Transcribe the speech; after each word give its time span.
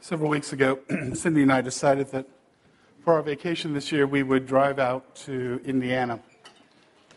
several 0.00 0.30
weeks 0.30 0.52
ago, 0.52 0.78
Cindy 1.14 1.42
and 1.42 1.52
I 1.52 1.60
decided 1.60 2.08
that 2.12 2.26
for 3.04 3.14
our 3.14 3.22
vacation 3.22 3.74
this 3.74 3.90
year, 3.90 4.06
we 4.06 4.22
would 4.22 4.46
drive 4.46 4.78
out 4.78 5.14
to 5.16 5.60
Indiana. 5.64 6.20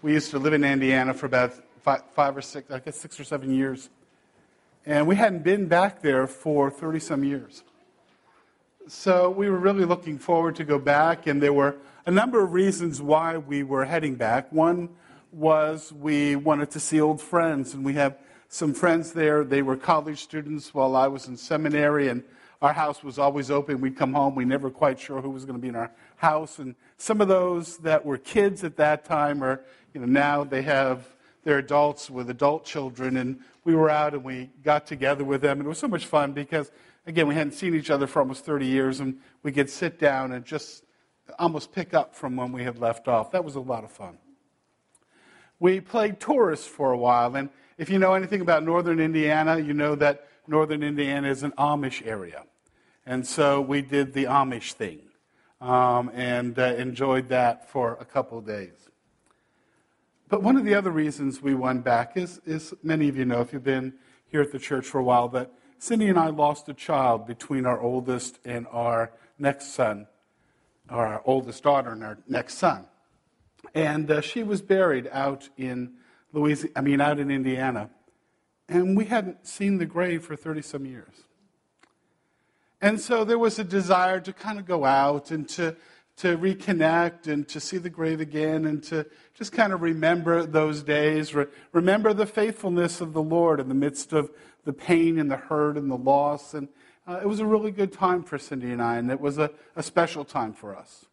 We 0.01 0.13
used 0.13 0.31
to 0.31 0.39
live 0.39 0.53
in 0.53 0.63
Indiana 0.63 1.13
for 1.13 1.25
about 1.25 1.53
five, 1.81 2.03
five 2.13 2.37
or 2.37 2.41
six, 2.41 2.71
I 2.71 2.79
guess 2.79 2.97
six 2.97 3.19
or 3.19 3.23
seven 3.23 3.53
years. 3.53 3.89
And 4.85 5.07
we 5.07 5.15
hadn't 5.15 5.43
been 5.43 5.67
back 5.67 6.01
there 6.01 6.25
for 6.25 6.71
30 6.71 6.99
some 6.99 7.23
years. 7.23 7.63
So 8.87 9.29
we 9.29 9.49
were 9.49 9.59
really 9.59 9.85
looking 9.85 10.17
forward 10.17 10.55
to 10.55 10.63
go 10.63 10.79
back, 10.79 11.27
and 11.27 11.41
there 11.41 11.53
were 11.53 11.75
a 12.05 12.11
number 12.11 12.43
of 12.43 12.51
reasons 12.51 12.99
why 12.99 13.37
we 13.37 13.61
were 13.61 13.85
heading 13.85 14.15
back. 14.15 14.51
One 14.51 14.89
was 15.31 15.93
we 15.93 16.35
wanted 16.35 16.71
to 16.71 16.79
see 16.79 16.99
old 16.99 17.21
friends, 17.21 17.75
and 17.75 17.85
we 17.85 17.93
have 17.93 18.17
some 18.49 18.73
friends 18.73 19.13
there. 19.13 19.43
They 19.43 19.61
were 19.61 19.77
college 19.77 20.19
students 20.19 20.73
while 20.73 20.95
I 20.95 21.07
was 21.07 21.27
in 21.27 21.37
seminary, 21.37 22.07
and 22.07 22.23
our 22.61 22.73
house 22.73 23.03
was 23.03 23.17
always 23.17 23.49
open. 23.49 23.81
We'd 23.81 23.97
come 23.97 24.13
home. 24.13 24.35
We 24.35 24.45
never 24.45 24.69
quite 24.69 24.99
sure 24.99 25.21
who 25.21 25.31
was 25.31 25.45
going 25.45 25.57
to 25.57 25.61
be 25.61 25.69
in 25.69 25.75
our 25.75 25.91
house. 26.17 26.59
And 26.59 26.75
some 26.97 27.19
of 27.19 27.27
those 27.27 27.77
that 27.77 28.05
were 28.05 28.17
kids 28.17 28.63
at 28.63 28.77
that 28.77 29.03
time 29.03 29.43
are, 29.43 29.61
you 29.93 30.01
know, 30.01 30.07
now 30.07 30.43
they 30.43 30.61
have 30.61 31.05
they're 31.43 31.57
adults 31.57 32.09
with 32.09 32.29
adult 32.29 32.65
children. 32.65 33.17
And 33.17 33.39
we 33.63 33.73
were 33.75 33.89
out 33.89 34.13
and 34.13 34.23
we 34.23 34.51
got 34.63 34.85
together 34.85 35.23
with 35.23 35.41
them. 35.41 35.59
And 35.59 35.65
it 35.65 35.69
was 35.69 35.79
so 35.79 35.87
much 35.87 36.05
fun 36.05 36.33
because, 36.33 36.71
again, 37.07 37.27
we 37.27 37.33
hadn't 37.33 37.53
seen 37.53 37.73
each 37.73 37.89
other 37.89 38.05
for 38.05 38.19
almost 38.19 38.45
30 38.45 38.67
years. 38.67 38.99
And 38.99 39.17
we 39.41 39.51
could 39.51 39.69
sit 39.69 39.99
down 39.99 40.31
and 40.31 40.45
just 40.45 40.83
almost 41.39 41.71
pick 41.71 41.95
up 41.95 42.13
from 42.13 42.35
when 42.35 42.51
we 42.51 42.63
had 42.63 42.77
left 42.77 43.07
off. 43.07 43.31
That 43.31 43.43
was 43.43 43.55
a 43.55 43.59
lot 43.59 43.83
of 43.83 43.91
fun. 43.91 44.19
We 45.59 45.79
played 45.79 46.19
tourists 46.19 46.67
for 46.67 46.91
a 46.91 46.97
while. 46.97 47.35
And 47.35 47.49
if 47.77 47.89
you 47.89 47.97
know 47.97 48.13
anything 48.13 48.41
about 48.41 48.63
northern 48.63 48.99
Indiana, 48.99 49.57
you 49.57 49.73
know 49.73 49.95
that 49.95 50.27
northern 50.47 50.83
Indiana 50.83 51.29
is 51.29 51.43
an 51.43 51.51
Amish 51.51 52.05
area. 52.05 52.43
And 53.05 53.25
so 53.25 53.61
we 53.61 53.81
did 53.81 54.13
the 54.13 54.25
Amish 54.25 54.73
thing 54.73 55.01
um, 55.59 56.11
and 56.13 56.57
uh, 56.57 56.75
enjoyed 56.75 57.29
that 57.29 57.69
for 57.69 57.97
a 57.99 58.05
couple 58.05 58.39
days. 58.41 58.89
But 60.29 60.43
one 60.43 60.55
of 60.55 60.63
the 60.63 60.75
other 60.75 60.91
reasons 60.91 61.41
we 61.41 61.55
went 61.55 61.83
back 61.83 62.15
is, 62.15 62.39
is 62.45 62.73
many 62.83 63.09
of 63.09 63.17
you 63.17 63.25
know, 63.25 63.41
if 63.41 63.51
you've 63.51 63.63
been 63.63 63.93
here 64.27 64.41
at 64.41 64.51
the 64.51 64.59
church 64.59 64.85
for 64.85 64.99
a 64.99 65.03
while, 65.03 65.27
that 65.29 65.51
Cindy 65.77 66.07
and 66.07 66.17
I 66.17 66.27
lost 66.27 66.69
a 66.69 66.73
child 66.73 67.27
between 67.27 67.65
our 67.65 67.81
oldest 67.81 68.39
and 68.45 68.65
our 68.71 69.11
next 69.37 69.73
son, 69.73 70.07
or 70.89 71.05
our 71.05 71.21
oldest 71.25 71.63
daughter 71.63 71.91
and 71.91 72.03
our 72.03 72.17
next 72.27 72.59
son. 72.59 72.85
And 73.73 74.09
uh, 74.09 74.21
she 74.21 74.43
was 74.43 74.61
buried 74.61 75.09
out 75.11 75.49
in 75.57 75.93
Louisiana, 76.33 76.71
I 76.75 76.81
mean, 76.81 77.01
out 77.01 77.19
in 77.19 77.29
Indiana. 77.29 77.89
And 78.69 78.95
we 78.95 79.05
hadn't 79.05 79.45
seen 79.45 79.79
the 79.79 79.85
grave 79.85 80.23
for 80.23 80.35
30 80.35 80.61
some 80.61 80.85
years. 80.85 81.25
And 82.81 82.99
so 82.99 83.23
there 83.23 83.37
was 83.37 83.59
a 83.59 83.63
desire 83.63 84.19
to 84.21 84.33
kind 84.33 84.57
of 84.57 84.65
go 84.65 84.85
out 84.85 85.29
and 85.29 85.47
to, 85.49 85.75
to 86.17 86.35
reconnect 86.37 87.27
and 87.27 87.47
to 87.49 87.59
see 87.59 87.77
the 87.77 87.89
grave 87.89 88.19
again 88.19 88.65
and 88.65 88.83
to 88.85 89.05
just 89.35 89.51
kind 89.51 89.71
of 89.71 89.81
remember 89.81 90.45
those 90.45 90.81
days. 90.81 91.35
Re- 91.35 91.45
remember 91.73 92.13
the 92.13 92.25
faithfulness 92.25 92.99
of 92.99 93.13
the 93.13 93.21
Lord 93.21 93.59
in 93.59 93.69
the 93.69 93.75
midst 93.75 94.13
of 94.13 94.31
the 94.65 94.73
pain 94.73 95.19
and 95.19 95.29
the 95.29 95.37
hurt 95.37 95.77
and 95.77 95.91
the 95.91 95.97
loss. 95.97 96.55
And 96.55 96.69
uh, 97.07 97.19
it 97.21 97.27
was 97.27 97.39
a 97.39 97.45
really 97.45 97.71
good 97.71 97.93
time 97.93 98.23
for 98.23 98.39
Cindy 98.39 98.71
and 98.71 98.81
I, 98.81 98.97
and 98.97 99.11
it 99.11 99.21
was 99.21 99.37
a, 99.37 99.51
a 99.75 99.83
special 99.83 100.25
time 100.25 100.53
for 100.53 100.75
us. 100.75 101.05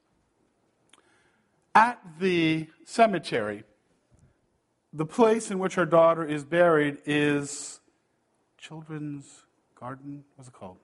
At 1.75 2.01
the 2.19 2.69
cemetery, 2.85 3.65
the 4.93 5.07
place 5.07 5.51
in 5.51 5.59
which 5.59 5.77
our 5.77 5.87
daughter 5.87 6.25
is 6.25 6.45
buried 6.45 6.99
is 7.05 7.81
Children's 8.57 9.45
Garden. 9.79 10.25
What's 10.35 10.49
it 10.49 10.55
called? 10.55 10.79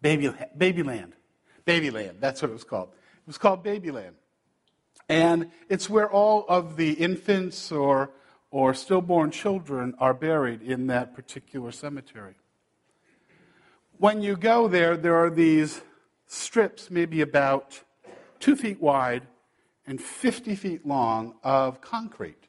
Baby, 0.00 0.30
Babyland. 0.56 1.12
Babyland, 1.66 2.20
that's 2.20 2.40
what 2.40 2.50
it 2.50 2.54
was 2.54 2.64
called. 2.64 2.88
It 2.92 3.26
was 3.26 3.38
called 3.38 3.64
Babyland. 3.64 4.14
And 5.08 5.50
it's 5.68 5.88
where 5.88 6.10
all 6.10 6.44
of 6.48 6.76
the 6.76 6.92
infants 6.92 7.72
or, 7.72 8.10
or 8.50 8.74
stillborn 8.74 9.30
children 9.30 9.94
are 9.98 10.14
buried 10.14 10.62
in 10.62 10.86
that 10.88 11.14
particular 11.14 11.72
cemetery. 11.72 12.34
When 13.98 14.22
you 14.22 14.36
go 14.36 14.68
there, 14.68 14.96
there 14.96 15.16
are 15.16 15.30
these 15.30 15.80
strips, 16.26 16.90
maybe 16.90 17.20
about 17.20 17.82
two 18.38 18.54
feet 18.54 18.80
wide 18.80 19.26
and 19.86 20.00
50 20.00 20.54
feet 20.54 20.86
long, 20.86 21.34
of 21.42 21.80
concrete. 21.80 22.48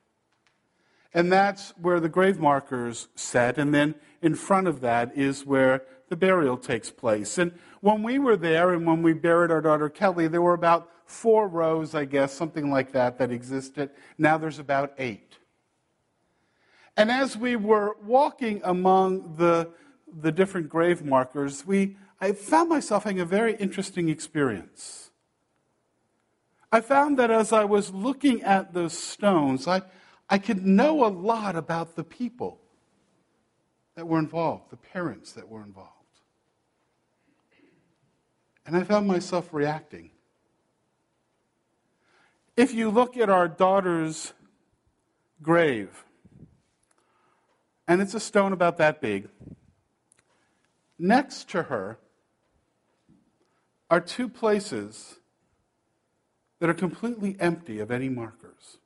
And 1.14 1.32
that's 1.32 1.74
where 1.82 2.00
the 2.00 2.10
grave 2.10 2.38
markers 2.38 3.08
set. 3.16 3.58
And 3.58 3.74
then 3.74 3.96
in 4.22 4.36
front 4.36 4.68
of 4.68 4.82
that 4.82 5.18
is 5.18 5.46
where 5.46 5.84
the 6.10 6.16
burial 6.16 6.58
takes 6.58 6.90
place. 6.90 7.38
And 7.38 7.54
when 7.82 8.04
we 8.04 8.20
were 8.20 8.36
there 8.36 8.74
and 8.74 8.86
when 8.86 9.02
we 9.02 9.14
buried 9.14 9.52
our 9.52 9.62
daughter 9.62 9.90
Kelly, 9.90 10.28
there 10.28 10.42
were 10.42 10.54
about 10.54 10.90
four 11.06 11.48
rows, 11.48 11.96
I 11.96 12.06
guess, 12.06 12.34
something 12.34 12.70
like 12.70 12.92
that, 12.92 13.18
that 13.18 13.32
existed. 13.32 13.90
Now 14.18 14.38
there's 14.38 14.60
about 14.60 14.94
eight. 14.98 15.38
And 16.98 17.10
as 17.10 17.38
we 17.38 17.56
were 17.56 17.96
walking 18.04 18.62
among 18.64 19.36
the, 19.38 19.70
the 20.22 20.32
different 20.32 20.70
grave 20.70 21.04
markers, 21.04 21.66
we, 21.66 21.96
I 22.20 22.34
found 22.34 22.70
myself 22.70 23.06
having 23.06 23.20
a 23.20 23.26
very 23.26 23.56
interesting 23.56 24.10
experience. 24.10 25.12
I 26.72 26.82
found 26.82 27.18
that 27.18 27.32
as 27.32 27.52
I 27.52 27.64
was 27.64 27.92
looking 27.92 28.44
at 28.44 28.74
those 28.74 28.98
stones, 28.98 29.68
I, 29.68 29.82
I 30.30 30.38
could 30.38 30.66
know 30.66 31.06
a 31.06 31.10
lot 31.10 31.56
about 31.56 31.96
the 31.96 32.04
people 32.04 32.60
that 33.96 34.06
were 34.06 34.20
involved, 34.20 34.70
the 34.70 34.78
parents 34.78 35.32
that 35.34 35.50
were 35.50 35.64
involved. 35.64 35.99
And 38.70 38.78
I 38.78 38.84
found 38.84 39.08
myself 39.08 39.52
reacting. 39.52 40.12
If 42.56 42.72
you 42.72 42.92
look 42.92 43.18
at 43.18 43.28
our 43.28 43.48
daughter's 43.48 44.34
grave, 45.42 46.06
and 47.88 48.00
it's 48.00 48.14
a 48.14 48.20
stone 48.20 48.54
about 48.54 48.78
that 48.78 49.02
big, 49.02 49.28
next 51.00 51.50
to 51.50 51.64
her 51.64 51.98
are 53.90 54.00
two 54.00 54.30
places 54.30 55.18
that 56.60 56.70
are 56.70 56.76
completely 56.76 57.36
empty 57.40 57.80
of 57.80 57.90
any 57.90 58.08
markers. 58.08 58.78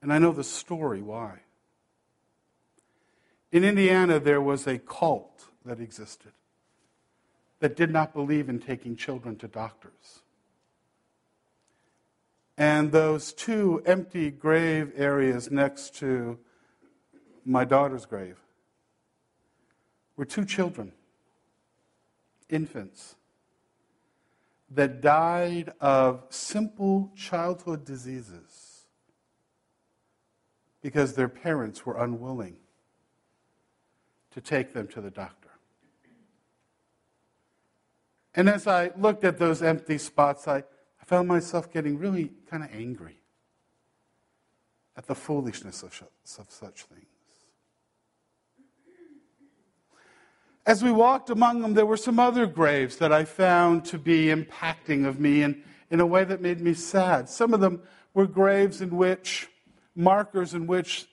And 0.00 0.12
I 0.12 0.20
know 0.20 0.30
the 0.30 0.44
story 0.44 1.02
why. 1.02 1.40
In 3.50 3.64
Indiana, 3.64 4.20
there 4.20 4.40
was 4.40 4.68
a 4.68 4.78
cult 4.78 5.47
that 5.68 5.80
existed 5.80 6.32
that 7.60 7.76
did 7.76 7.90
not 7.90 8.12
believe 8.14 8.48
in 8.48 8.58
taking 8.58 8.96
children 8.96 9.36
to 9.36 9.48
doctors. 9.48 10.22
And 12.56 12.90
those 12.90 13.32
two 13.32 13.82
empty 13.86 14.30
grave 14.30 14.92
areas 14.96 15.50
next 15.50 15.94
to 15.96 16.38
my 17.44 17.64
daughter's 17.64 18.04
grave 18.04 18.36
were 20.16 20.24
two 20.24 20.44
children, 20.44 20.92
infants, 22.48 23.14
that 24.70 25.00
died 25.00 25.72
of 25.80 26.24
simple 26.30 27.12
childhood 27.16 27.84
diseases 27.84 28.86
because 30.82 31.14
their 31.14 31.28
parents 31.28 31.86
were 31.86 31.96
unwilling 31.96 32.56
to 34.32 34.40
take 34.40 34.72
them 34.74 34.86
to 34.88 35.00
the 35.00 35.10
doctor. 35.10 35.47
And 38.38 38.48
as 38.48 38.68
I 38.68 38.92
looked 38.96 39.24
at 39.24 39.36
those 39.36 39.62
empty 39.62 39.98
spots, 39.98 40.46
I, 40.46 40.58
I 40.58 41.04
found 41.04 41.26
myself 41.26 41.72
getting 41.72 41.98
really 41.98 42.30
kind 42.48 42.62
of 42.62 42.70
angry 42.72 43.16
at 44.96 45.08
the 45.08 45.16
foolishness 45.16 45.82
of, 45.82 46.00
of 46.38 46.46
such 46.48 46.84
things. 46.84 47.04
As 50.64 50.84
we 50.84 50.92
walked 50.92 51.30
among 51.30 51.62
them, 51.62 51.74
there 51.74 51.84
were 51.84 51.96
some 51.96 52.20
other 52.20 52.46
graves 52.46 52.98
that 52.98 53.12
I 53.12 53.24
found 53.24 53.84
to 53.86 53.98
be 53.98 54.26
impacting 54.26 55.04
of 55.04 55.18
me 55.18 55.42
in, 55.42 55.64
in 55.90 55.98
a 55.98 56.06
way 56.06 56.22
that 56.22 56.40
made 56.40 56.60
me 56.60 56.74
sad. 56.74 57.28
Some 57.28 57.52
of 57.52 57.58
them 57.58 57.82
were 58.14 58.28
graves 58.28 58.80
in 58.80 58.96
which, 58.96 59.48
markers 59.96 60.54
in 60.54 60.68
which 60.68 61.08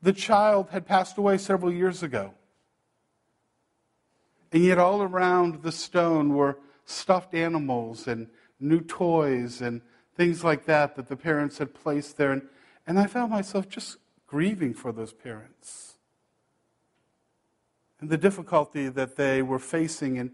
the 0.00 0.14
child 0.14 0.70
had 0.70 0.86
passed 0.86 1.18
away 1.18 1.36
several 1.36 1.70
years 1.70 2.02
ago. 2.02 2.32
And 4.52 4.64
yet, 4.64 4.78
all 4.78 5.02
around 5.02 5.62
the 5.62 5.72
stone 5.72 6.34
were 6.34 6.58
stuffed 6.84 7.34
animals 7.34 8.06
and 8.06 8.28
new 8.60 8.80
toys 8.80 9.60
and 9.60 9.82
things 10.14 10.44
like 10.44 10.64
that 10.66 10.96
that 10.96 11.08
the 11.08 11.16
parents 11.16 11.58
had 11.58 11.74
placed 11.74 12.16
there. 12.16 12.32
And, 12.32 12.42
and 12.86 12.98
I 12.98 13.06
found 13.06 13.30
myself 13.30 13.68
just 13.68 13.98
grieving 14.26 14.74
for 14.74 14.92
those 14.92 15.12
parents 15.12 15.96
and 18.00 18.10
the 18.10 18.18
difficulty 18.18 18.88
that 18.88 19.16
they 19.16 19.42
were 19.42 19.58
facing 19.58 20.16
in 20.16 20.32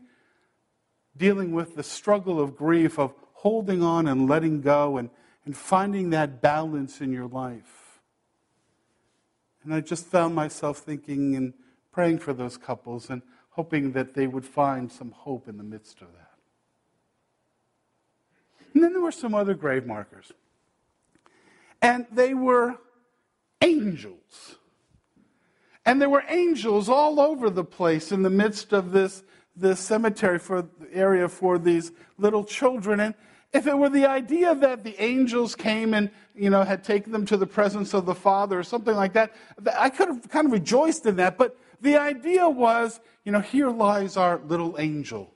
dealing 1.16 1.52
with 1.52 1.76
the 1.76 1.82
struggle 1.82 2.40
of 2.40 2.56
grief, 2.56 2.98
of 2.98 3.14
holding 3.34 3.82
on 3.82 4.06
and 4.06 4.28
letting 4.28 4.60
go 4.60 4.96
and, 4.96 5.10
and 5.44 5.56
finding 5.56 6.10
that 6.10 6.40
balance 6.40 7.00
in 7.00 7.12
your 7.12 7.26
life. 7.26 8.00
And 9.62 9.74
I 9.74 9.80
just 9.80 10.06
found 10.06 10.34
myself 10.34 10.78
thinking 10.78 11.36
and 11.36 11.54
praying 11.92 12.18
for 12.18 12.32
those 12.32 12.56
couples 12.56 13.10
and 13.10 13.22
hoping 13.52 13.92
that 13.92 14.14
they 14.14 14.26
would 14.26 14.44
find 14.44 14.90
some 14.90 15.10
hope 15.10 15.48
in 15.48 15.56
the 15.56 15.62
midst 15.62 16.00
of 16.00 16.08
that. 16.12 16.30
And 18.74 18.82
then 18.82 18.92
there 18.92 19.02
were 19.02 19.12
some 19.12 19.34
other 19.34 19.54
grave 19.54 19.86
markers. 19.86 20.32
And 21.80 22.06
they 22.10 22.32
were 22.32 22.78
angels. 23.60 24.56
And 25.84 26.00
there 26.00 26.08
were 26.08 26.24
angels 26.28 26.88
all 26.88 27.20
over 27.20 27.50
the 27.50 27.64
place 27.64 28.12
in 28.12 28.22
the 28.22 28.30
midst 28.30 28.72
of 28.72 28.92
this, 28.92 29.22
this 29.54 29.80
cemetery 29.80 30.38
for 30.38 30.66
area 30.92 31.28
for 31.28 31.58
these 31.58 31.92
little 32.18 32.44
children. 32.44 33.00
And 33.00 33.14
if 33.52 33.66
it 33.66 33.76
were 33.76 33.90
the 33.90 34.06
idea 34.06 34.54
that 34.54 34.84
the 34.84 35.00
angels 35.02 35.54
came 35.54 35.92
and 35.92 36.10
you 36.34 36.48
know 36.48 36.62
had 36.62 36.84
taken 36.84 37.12
them 37.12 37.26
to 37.26 37.36
the 37.36 37.46
presence 37.46 37.92
of 37.92 38.06
the 38.06 38.14
Father 38.14 38.58
or 38.58 38.62
something 38.62 38.94
like 38.94 39.12
that, 39.12 39.32
I 39.76 39.90
could 39.90 40.08
have 40.08 40.28
kind 40.30 40.46
of 40.46 40.52
rejoiced 40.52 41.04
in 41.04 41.16
that. 41.16 41.36
But 41.36 41.58
the 41.82 41.96
idea 41.96 42.48
was, 42.48 43.00
you 43.24 43.32
know, 43.32 43.40
here 43.40 43.68
lies 43.68 44.16
our 44.16 44.38
little 44.38 44.76
angel, 44.78 45.34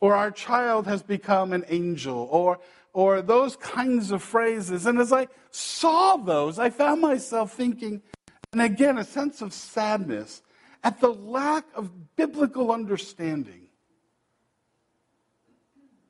or 0.00 0.14
our 0.14 0.30
child 0.30 0.86
has 0.86 1.02
become 1.02 1.52
an 1.52 1.64
angel, 1.68 2.28
or 2.30 2.58
or 2.92 3.22
those 3.22 3.56
kinds 3.56 4.10
of 4.10 4.22
phrases. 4.22 4.84
And 4.84 4.98
as 4.98 5.12
I 5.12 5.28
saw 5.50 6.16
those, 6.16 6.58
I 6.58 6.68
found 6.68 7.00
myself 7.00 7.52
thinking, 7.54 8.02
and 8.52 8.60
again, 8.60 8.98
a 8.98 9.04
sense 9.04 9.40
of 9.40 9.54
sadness 9.54 10.42
at 10.84 11.00
the 11.00 11.12
lack 11.12 11.64
of 11.74 12.16
biblical 12.16 12.70
understanding. 12.70 13.68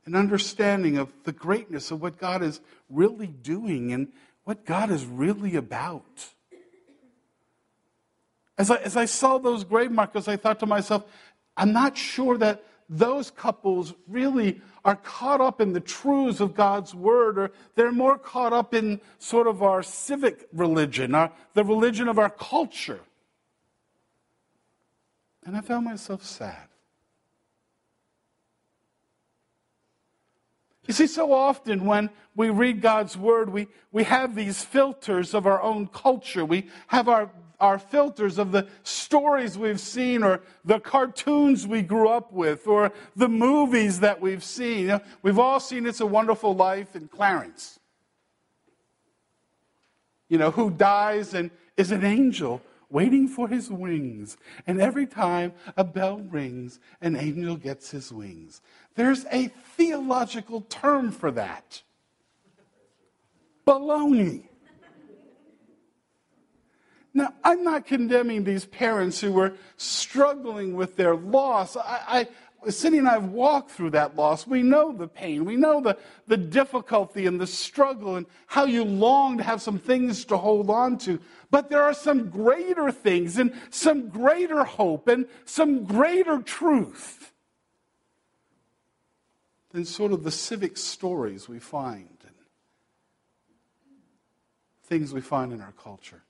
An 0.07 0.17
understanding 0.17 0.99
of 0.99 1.13
the 1.23 1.31
greatness 1.31 1.93
of 1.93 2.03
what 2.03 2.19
God 2.19 2.43
is 2.43 2.61
really 2.91 3.29
doing 3.29 3.93
and 3.93 4.09
what 4.43 4.65
God 4.65 4.91
is 4.91 5.05
really 5.05 5.55
about. 5.55 6.33
As 8.59 8.71
I, 8.71 8.77
as 8.77 8.97
I 8.97 9.07
saw 9.07 9.39
those 9.39 9.65
grave 9.65 9.91
markers, 9.91 10.29
I 10.29 10.37
thought 10.37 10.61
to 10.61 10.67
myself, 10.67 11.05
I'm 11.57 11.73
not 11.73 11.97
sure 11.97 12.37
that 12.39 12.65
those 12.89 13.31
couples 13.31 13.95
really 14.07 14.61
are 14.85 14.97
caught 14.97 15.41
up 15.41 15.61
in 15.61 15.73
the 15.73 15.81
truths 15.81 16.41
of 16.41 16.55
God's 16.55 16.95
word, 16.95 17.39
or 17.39 17.53
they're 17.75 17.93
more 17.93 18.19
caught 18.19 18.53
up 18.53 18.75
in 18.75 19.01
sort 19.19 19.47
of 19.47 19.63
our 19.63 19.83
civic 19.83 20.49
religion, 20.53 21.15
our, 21.15 21.33
the 21.55 21.65
religion 21.65 22.09
of 22.09 22.19
our 22.19 22.31
culture. 22.31 23.01
And 25.45 25.57
I 25.57 25.61
found 25.61 25.85
myself 25.85 26.25
sad. 26.25 26.69
You 30.87 30.95
see, 30.95 31.07
so 31.07 31.33
often 31.33 31.85
when 31.85 32.11
we 32.35 32.51
read 32.51 32.83
God's 32.83 33.17
word, 33.17 33.51
we, 33.51 33.69
we 33.93 34.05
have 34.05 34.35
these 34.35 34.63
filters 34.65 35.33
of 35.33 35.47
our 35.47 35.63
own 35.63 35.87
culture. 35.87 36.45
We 36.45 36.69
have 36.89 37.09
our 37.09 37.31
our 37.63 37.79
filters 37.79 38.39
of 38.39 38.51
the 38.51 38.67
stories 38.83 39.57
we've 39.57 39.81
seen 39.81 40.25
or 40.25 40.41
the 40.65 40.81
cartoons 40.81 41.67
we 41.67 41.81
grew 41.81 42.09
up 42.09 42.33
with 42.33 42.67
or 42.67 42.93
the 43.15 43.29
movies 43.29 44.01
that 44.01 44.21
we've 44.21 44.43
seen. 44.43 44.81
You 44.81 44.87
know, 44.89 45.01
we've 45.23 45.39
all 45.39 45.61
seen 45.61 45.87
It's 45.87 46.01
a 46.01 46.07
Wonderful 46.07 46.55
Life 46.55 46.97
in 46.97 47.07
Clarence. 47.07 47.79
You 50.29 50.39
know, 50.39 50.51
who 50.51 50.71
dies 50.71 51.35
and 51.35 51.51
is 51.77 51.93
an 51.93 52.05
angel 52.05 52.61
waiting 52.91 53.29
for 53.29 53.49
his 53.49 53.71
wings. 53.71 54.37
And 54.67 54.81
every 54.81 55.07
time 55.07 55.53
a 55.77 55.85
bell 55.85 56.19
rings, 56.19 56.81
an 57.01 57.15
angel 57.15 57.57
gets 57.57 57.93
his 57.93 58.11
wings. 58.13 58.61
There's 58.97 59.25
a 59.27 59.49
theological 59.77 60.63
term 60.63 61.13
for 61.13 61.31
that. 61.31 61.83
Baloney. 63.67 64.49
Now, 67.15 67.35
I'm 67.45 67.63
not 67.63 67.87
condemning 67.87 68.45
these 68.45 68.65
parents 68.65 69.21
who 69.21 69.33
were 69.33 69.55
struggling 69.77 70.75
with 70.75 70.97
their 70.97 71.15
loss. 71.15 71.77
I, 71.77 72.27
I, 72.65 72.71
Cindy 72.71 72.99
and 72.99 73.09
I 73.09 73.15
have 73.15 73.27
walked 73.27 73.73
through 73.73 73.91
that 73.91 74.17
loss. 74.17 74.47
We 74.47 74.63
know 74.63 74.93
the 74.93 75.09
pain. 75.09 75.45
We 75.45 75.57
know 75.57 75.81
the, 75.81 75.99
the 76.27 76.37
difficulty 76.37 77.27
and 77.27 77.41
the 77.41 77.47
struggle 77.47 78.17
and 78.17 78.27
how 78.47 78.65
you 78.65 78.85
long 78.85 79.39
to 79.39 79.45
have 79.45 79.61
some 79.61 79.79
things 79.79 80.25
to 80.27 80.37
hold 80.37 80.71
on 80.71 80.97
to. 80.99 81.21
But 81.51 81.69
there 81.69 81.83
are 81.83 81.93
some 81.93 82.31
greater 82.31 82.91
things 82.91 83.37
and 83.37 83.53
some 83.71 84.09
greater 84.09 84.65
hope 84.65 85.09
and 85.09 85.27
some 85.45 85.85
greater 85.85 86.41
truth 86.41 87.33
than 89.73 89.85
sort 89.85 90.13
of 90.13 90.23
the 90.23 90.31
civic 90.31 90.77
stories 90.77 91.49
we 91.49 91.59
find 91.59 92.17
and 92.23 92.35
things 94.85 95.13
we 95.13 95.21
find 95.21 95.53
in 95.53 95.61
our 95.61 95.73
culture. 95.73 96.23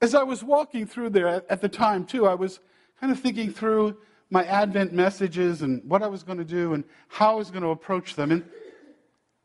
As 0.00 0.14
I 0.14 0.22
was 0.22 0.44
walking 0.44 0.86
through 0.86 1.10
there 1.10 1.28
at, 1.28 1.60
the 1.60 1.68
time, 1.68 2.04
too, 2.04 2.26
I 2.26 2.34
was 2.34 2.60
kind 3.00 3.12
of 3.12 3.18
thinking 3.18 3.52
through 3.52 3.96
my 4.30 4.44
Advent 4.44 4.92
messages 4.92 5.62
and 5.62 5.82
what 5.84 6.02
I 6.02 6.06
was 6.06 6.22
going 6.22 6.38
to 6.38 6.44
do 6.44 6.74
and 6.74 6.84
how 7.08 7.32
I 7.32 7.34
was 7.36 7.50
going 7.50 7.62
to 7.62 7.70
approach 7.70 8.14
them. 8.14 8.30
And 8.30 8.44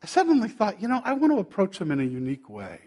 I 0.04 0.06
suddenly 0.06 0.50
thought, 0.50 0.82
you 0.82 0.88
know, 0.88 1.02
I 1.04 1.14
want 1.14 1.34
to 1.34 1.40
approach 1.40 1.80
them 1.80 1.92
in 1.92 2.00
a 2.00 2.04
unique 2.04 2.50
way. 2.50 2.80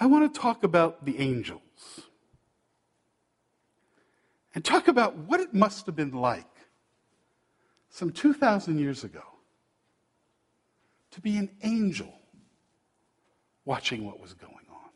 I 0.00 0.06
want 0.06 0.32
to 0.32 0.40
talk 0.40 0.64
about 0.64 1.04
the 1.04 1.18
angels 1.18 1.60
and 4.54 4.64
talk 4.64 4.88
about 4.88 5.16
what 5.16 5.40
it 5.40 5.54
must 5.54 5.86
have 5.86 5.96
been 5.96 6.12
like 6.12 6.44
some 7.90 8.10
2,000 8.10 8.78
years 8.78 9.02
ago 9.02 9.22
to 11.10 11.20
be 11.20 11.36
an 11.36 11.50
angel 11.62 12.12
watching 13.68 14.06
what 14.06 14.18
was 14.18 14.32
going 14.32 14.54
on. 14.70 14.90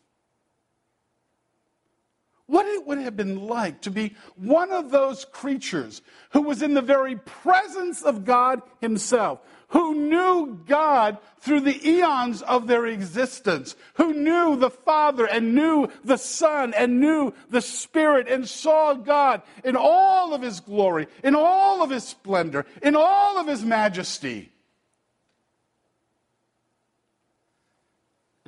what 2.47 2.67
it 2.67 2.87
would 2.87 2.99
have 2.99 3.17
been 3.17 3.47
like 3.47 3.81
to 3.83 3.91
be 3.91 4.15
one 4.37 4.73
of 4.73 4.91
those 4.91 5.25
creatures 5.27 6.03
who 6.31 6.43
was 6.43 6.63
in 6.63 6.75
the 6.75 6.83
very 6.83 7.17
presence 7.17 8.03
of 8.03 8.25
God 8.25 8.63
Himself, 8.81 9.41
who 9.69 9.95
knew 9.95 10.59
God 10.67 11.19
through 11.41 11.61
the 11.61 11.87
eons 11.87 12.43
of 12.43 12.67
their 12.67 12.87
existence, 12.87 13.75
who 13.95 14.13
knew 14.13 14.57
the 14.57 14.71
Father 14.71 15.27
and 15.27 15.55
knew 15.55 15.89
the 16.05 16.19
Son 16.19 16.75
and 16.75 16.99
knew 16.99 17.33
the 17.51 17.63
Spirit 17.63 18.27
and 18.29 18.49
saw 18.49 18.95
God 18.95 19.43
in 19.65 19.77
all 19.77 20.35
of 20.35 20.43
His 20.43 20.61
glory, 20.61 21.09
in 21.23 21.35
all 21.35 21.83
of 21.83 21.91
His 21.91 22.05
splendor, 22.05 22.65
in 22.83 22.97
all 22.97 23.39
of 23.39 23.47
His 23.47 23.65
majesty. 23.65 24.53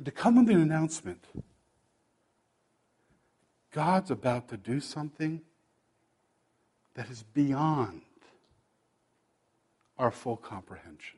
And 0.05 0.13
to 0.13 0.21
come 0.21 0.35
with 0.35 0.55
an 0.55 0.61
announcement 0.61 1.25
God's 3.71 4.11
about 4.11 4.49
to 4.49 4.57
do 4.57 4.79
something 4.79 5.41
that 6.93 7.09
is 7.09 7.23
beyond 7.23 8.03
our 9.97 10.11
full 10.11 10.37
comprehension. 10.37 11.17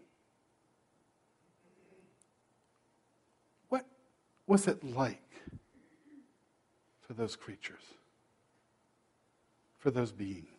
What 3.67 3.85
was 4.47 4.69
it 4.69 4.81
like 4.85 5.35
for 7.01 7.13
those 7.13 7.35
creatures, 7.35 7.83
for 9.77 9.91
those 9.91 10.13
beings? 10.13 10.56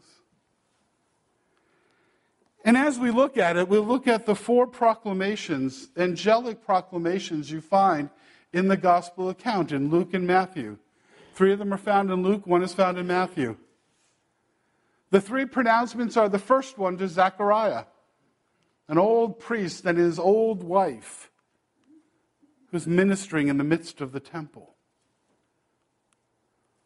And 2.64 2.76
as 2.76 2.98
we 2.98 3.10
look 3.10 3.36
at 3.38 3.56
it, 3.56 3.68
we'll 3.68 3.82
look 3.82 4.06
at 4.06 4.26
the 4.26 4.34
four 4.34 4.66
proclamations, 4.66 5.88
angelic 5.96 6.64
proclamations 6.64 7.50
you 7.50 7.60
find 7.60 8.10
in 8.52 8.68
the 8.68 8.76
gospel 8.76 9.28
account 9.28 9.72
in 9.72 9.90
Luke 9.90 10.14
and 10.14 10.26
Matthew. 10.26 10.78
Three 11.34 11.52
of 11.52 11.58
them 11.58 11.72
are 11.72 11.78
found 11.78 12.10
in 12.10 12.22
Luke, 12.22 12.46
one 12.46 12.62
is 12.62 12.74
found 12.74 12.98
in 12.98 13.06
Matthew. 13.06 13.56
The 15.10 15.20
three 15.20 15.46
pronouncements 15.46 16.16
are 16.16 16.28
the 16.28 16.38
first 16.38 16.76
one 16.76 16.98
to 16.98 17.08
Zechariah, 17.08 17.84
an 18.88 18.98
old 18.98 19.38
priest 19.38 19.84
and 19.86 19.96
his 19.96 20.18
old 20.18 20.62
wife 20.62 21.30
who's 22.70 22.86
ministering 22.86 23.48
in 23.48 23.56
the 23.56 23.64
midst 23.64 24.00
of 24.00 24.12
the 24.12 24.20
temple. 24.20 24.74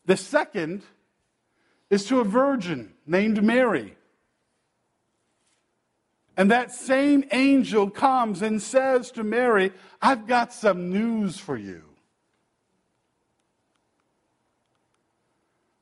The 0.04 0.16
second 0.16 0.82
is 1.90 2.04
to 2.06 2.20
a 2.20 2.24
virgin 2.24 2.94
named 3.06 3.42
Mary. 3.42 3.96
And 6.36 6.50
that 6.50 6.72
same 6.72 7.24
angel 7.30 7.90
comes 7.90 8.40
and 8.40 8.60
says 8.62 9.10
to 9.12 9.22
Mary, 9.22 9.72
I've 10.00 10.26
got 10.26 10.52
some 10.52 10.90
news 10.90 11.38
for 11.38 11.56
you. 11.56 11.82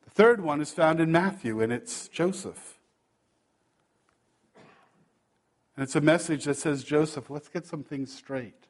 The 0.04 0.10
third 0.10 0.40
one 0.40 0.60
is 0.60 0.72
found 0.72 1.00
in 1.00 1.12
Matthew, 1.12 1.60
and 1.60 1.72
it's 1.72 2.08
Joseph. 2.08 2.78
And 5.76 5.84
it's 5.84 5.94
a 5.94 6.00
message 6.00 6.44
that 6.44 6.56
says, 6.56 6.82
Joseph, 6.82 7.30
let's 7.30 7.48
get 7.48 7.64
some 7.64 7.84
things 7.84 8.12
straight. 8.12 8.66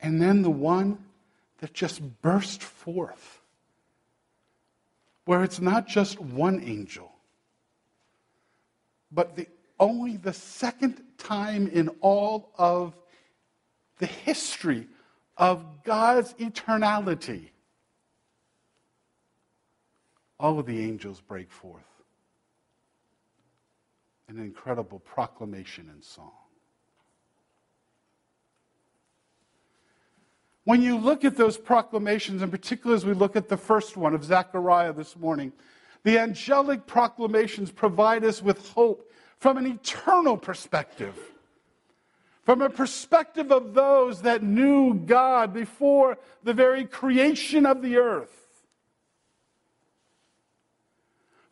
And 0.00 0.20
then 0.20 0.42
the 0.42 0.50
one 0.50 0.98
that 1.60 1.72
just 1.72 2.20
burst 2.22 2.60
forth, 2.60 3.40
where 5.26 5.44
it's 5.44 5.60
not 5.60 5.86
just 5.86 6.20
one 6.20 6.60
angel, 6.64 7.11
but 9.12 9.36
the, 9.36 9.46
only 9.78 10.16
the 10.16 10.32
second 10.32 11.02
time 11.18 11.68
in 11.68 11.88
all 12.00 12.52
of 12.56 12.94
the 13.98 14.06
history 14.06 14.88
of 15.36 15.64
God's 15.84 16.34
eternality, 16.34 17.50
all 20.38 20.58
of 20.58 20.66
the 20.66 20.80
angels 20.80 21.20
break 21.20 21.50
forth 21.50 21.82
an 24.28 24.38
incredible 24.38 24.98
proclamation 25.00 25.88
and 25.92 26.02
song. 26.02 26.32
When 30.64 30.80
you 30.80 30.96
look 30.96 31.24
at 31.24 31.36
those 31.36 31.58
proclamations, 31.58 32.40
in 32.40 32.50
particular 32.50 32.94
as 32.94 33.04
we 33.04 33.14
look 33.14 33.36
at 33.36 33.48
the 33.48 33.56
first 33.56 33.96
one 33.96 34.14
of 34.14 34.24
Zechariah 34.24 34.92
this 34.92 35.16
morning, 35.16 35.52
the 36.04 36.18
angelic 36.18 36.86
proclamations 36.86 37.70
provide 37.70 38.24
us 38.24 38.42
with 38.42 38.70
hope 38.70 39.10
from 39.38 39.56
an 39.56 39.66
eternal 39.66 40.36
perspective, 40.36 41.16
from 42.44 42.62
a 42.62 42.70
perspective 42.70 43.52
of 43.52 43.74
those 43.74 44.22
that 44.22 44.42
knew 44.42 44.94
God 44.94 45.52
before 45.52 46.18
the 46.42 46.52
very 46.52 46.84
creation 46.84 47.66
of 47.66 47.82
the 47.82 47.96
earth. 47.96 48.42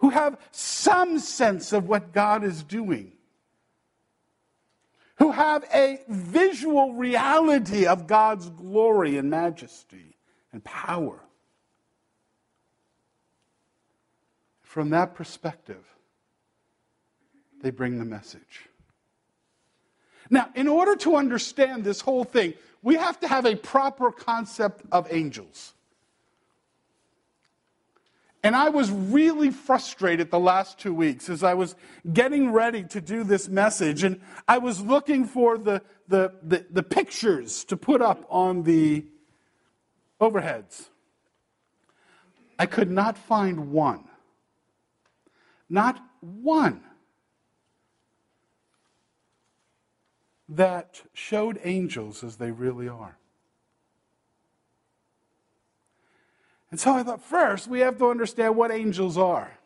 who 0.01 0.11
have 0.11 0.39
some 0.51 1.19
sense 1.19 1.73
of 1.73 1.87
what 1.87 2.13
God 2.13 2.43
is 2.43 2.63
doing, 2.63 3.13
who 5.17 5.31
have 5.31 5.63
a 5.75 6.01
visual 6.09 6.95
reality 6.95 7.87
of 7.87 8.07
God's 8.07 8.49
glory 8.49 9.19
and 9.19 9.29
majesty 9.29 10.17
and 10.53 10.65
power. 10.65 11.21
From 14.71 14.91
that 14.91 15.17
perspective, 15.17 15.85
they 17.61 17.71
bring 17.71 17.99
the 17.99 18.05
message. 18.05 18.69
Now, 20.31 20.49
in 20.55 20.69
order 20.69 20.95
to 20.95 21.17
understand 21.17 21.83
this 21.83 22.01
whole 22.01 22.23
thing, 22.23 22.55
we 22.81 22.95
have 22.95 23.19
to 23.19 23.27
have 23.27 23.47
a 23.47 23.57
proper 23.57 24.13
concept 24.13 24.83
of 24.93 25.13
angels. 25.13 25.75
And 28.45 28.55
I 28.55 28.69
was 28.69 28.93
really 28.93 29.51
frustrated 29.51 30.31
the 30.31 30.39
last 30.39 30.79
two 30.79 30.95
weeks 30.95 31.29
as 31.29 31.43
I 31.43 31.55
was 31.55 31.75
getting 32.13 32.53
ready 32.53 32.85
to 32.85 33.01
do 33.01 33.25
this 33.25 33.49
message. 33.49 34.05
And 34.05 34.21
I 34.47 34.59
was 34.59 34.81
looking 34.81 35.25
for 35.25 35.59
the, 35.59 35.83
the, 36.07 36.33
the, 36.45 36.65
the 36.71 36.85
pictures 36.85 37.65
to 37.65 37.77
put 37.77 38.01
up 38.01 38.25
on 38.29 38.63
the 38.63 39.05
overheads. 40.21 40.91
I 42.57 42.67
could 42.67 42.93
not 42.93 43.19
find 43.19 43.73
one. 43.73 44.05
Not 45.71 46.05
one 46.21 46.83
that 50.49 51.03
showed 51.13 51.61
angels 51.63 52.25
as 52.25 52.37
they 52.37 52.51
really 52.51 52.89
are. 52.89 53.17
And 56.73 56.79
so 56.79 56.95
I 56.95 57.03
thought, 57.05 57.23
first, 57.23 57.69
we 57.69 57.81
have 57.81 57.99
to 57.99 58.11
understand 58.11 58.57
what 58.57 58.71
angels 58.71 59.17
are. 59.17 59.57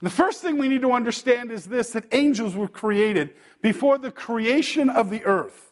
The 0.00 0.10
first 0.10 0.42
thing 0.42 0.58
we 0.58 0.68
need 0.68 0.82
to 0.82 0.92
understand 0.92 1.52
is 1.52 1.66
this 1.66 1.90
that 1.90 2.12
angels 2.12 2.56
were 2.56 2.68
created 2.68 3.34
before 3.60 3.98
the 3.98 4.10
creation 4.10 4.90
of 4.90 5.10
the 5.10 5.24
earth. 5.24 5.71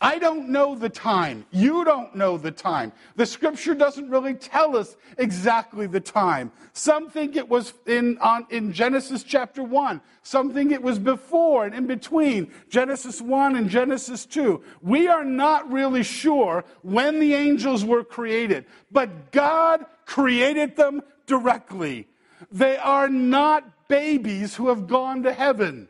I 0.00 0.18
don't 0.18 0.50
know 0.50 0.74
the 0.74 0.88
time. 0.88 1.46
You 1.50 1.84
don't 1.84 2.14
know 2.14 2.36
the 2.36 2.50
time. 2.50 2.92
The 3.16 3.24
scripture 3.24 3.74
doesn't 3.74 4.10
really 4.10 4.34
tell 4.34 4.76
us 4.76 4.96
exactly 5.18 5.86
the 5.86 6.00
time. 6.00 6.52
Some 6.72 7.08
think 7.08 7.36
it 7.36 7.48
was 7.48 7.72
in, 7.86 8.18
on, 8.18 8.46
in 8.50 8.72
Genesis 8.72 9.22
chapter 9.22 9.62
1. 9.62 10.00
Some 10.22 10.52
think 10.52 10.72
it 10.72 10.82
was 10.82 10.98
before 10.98 11.64
and 11.64 11.74
in 11.74 11.86
between 11.86 12.52
Genesis 12.68 13.22
1 13.22 13.56
and 13.56 13.70
Genesis 13.70 14.26
2. 14.26 14.62
We 14.82 15.08
are 15.08 15.24
not 15.24 15.70
really 15.72 16.02
sure 16.02 16.64
when 16.82 17.20
the 17.20 17.34
angels 17.34 17.84
were 17.84 18.04
created, 18.04 18.66
but 18.90 19.32
God 19.32 19.86
created 20.06 20.76
them 20.76 21.02
directly. 21.26 22.08
They 22.50 22.76
are 22.76 23.08
not 23.08 23.88
babies 23.88 24.56
who 24.56 24.68
have 24.68 24.86
gone 24.86 25.22
to 25.22 25.32
heaven. 25.32 25.88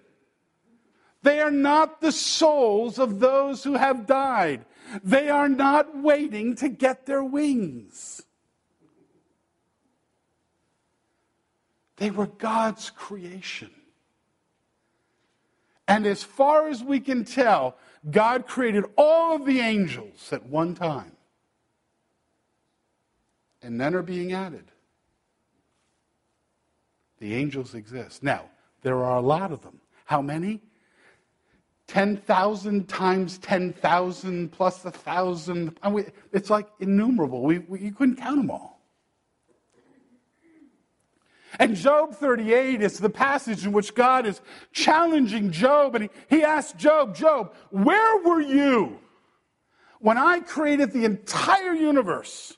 They 1.24 1.40
are 1.40 1.50
not 1.50 2.02
the 2.02 2.12
souls 2.12 2.98
of 2.98 3.18
those 3.18 3.64
who 3.64 3.72
have 3.72 4.06
died. 4.06 4.66
They 5.02 5.30
are 5.30 5.48
not 5.48 5.96
waiting 5.96 6.54
to 6.56 6.68
get 6.68 7.06
their 7.06 7.24
wings. 7.24 8.22
They 11.96 12.10
were 12.10 12.26
God's 12.26 12.90
creation. 12.90 13.70
And 15.88 16.06
as 16.06 16.22
far 16.22 16.68
as 16.68 16.84
we 16.84 17.00
can 17.00 17.24
tell, 17.24 17.78
God 18.10 18.46
created 18.46 18.84
all 18.98 19.36
of 19.36 19.46
the 19.46 19.60
angels 19.60 20.30
at 20.30 20.44
one 20.44 20.74
time. 20.74 21.12
And 23.62 23.78
none 23.78 23.94
are 23.94 24.02
being 24.02 24.34
added. 24.34 24.70
The 27.18 27.34
angels 27.34 27.74
exist. 27.74 28.22
Now, 28.22 28.50
there 28.82 29.02
are 29.02 29.16
a 29.16 29.22
lot 29.22 29.52
of 29.52 29.62
them. 29.62 29.80
How 30.04 30.20
many? 30.20 30.60
10,000 31.86 32.88
times 32.88 33.38
10,000 33.38 34.52
plus 34.52 34.84
1,000. 34.84 35.78
It's 36.32 36.50
like 36.50 36.68
innumerable. 36.80 37.42
We, 37.42 37.58
we, 37.58 37.80
you 37.80 37.92
couldn't 37.92 38.16
count 38.16 38.38
them 38.38 38.50
all. 38.50 38.74
And 41.58 41.76
Job 41.76 42.14
38 42.14 42.82
is 42.82 42.98
the 42.98 43.10
passage 43.10 43.64
in 43.64 43.72
which 43.72 43.94
God 43.94 44.26
is 44.26 44.40
challenging 44.72 45.52
Job. 45.52 45.94
And 45.94 46.04
he, 46.28 46.36
he 46.38 46.42
asked 46.42 46.76
Job, 46.76 47.14
Job, 47.14 47.54
where 47.70 48.22
were 48.22 48.40
you 48.40 48.98
when 50.00 50.18
I 50.18 50.40
created 50.40 50.92
the 50.92 51.04
entire 51.04 51.74
universe? 51.74 52.56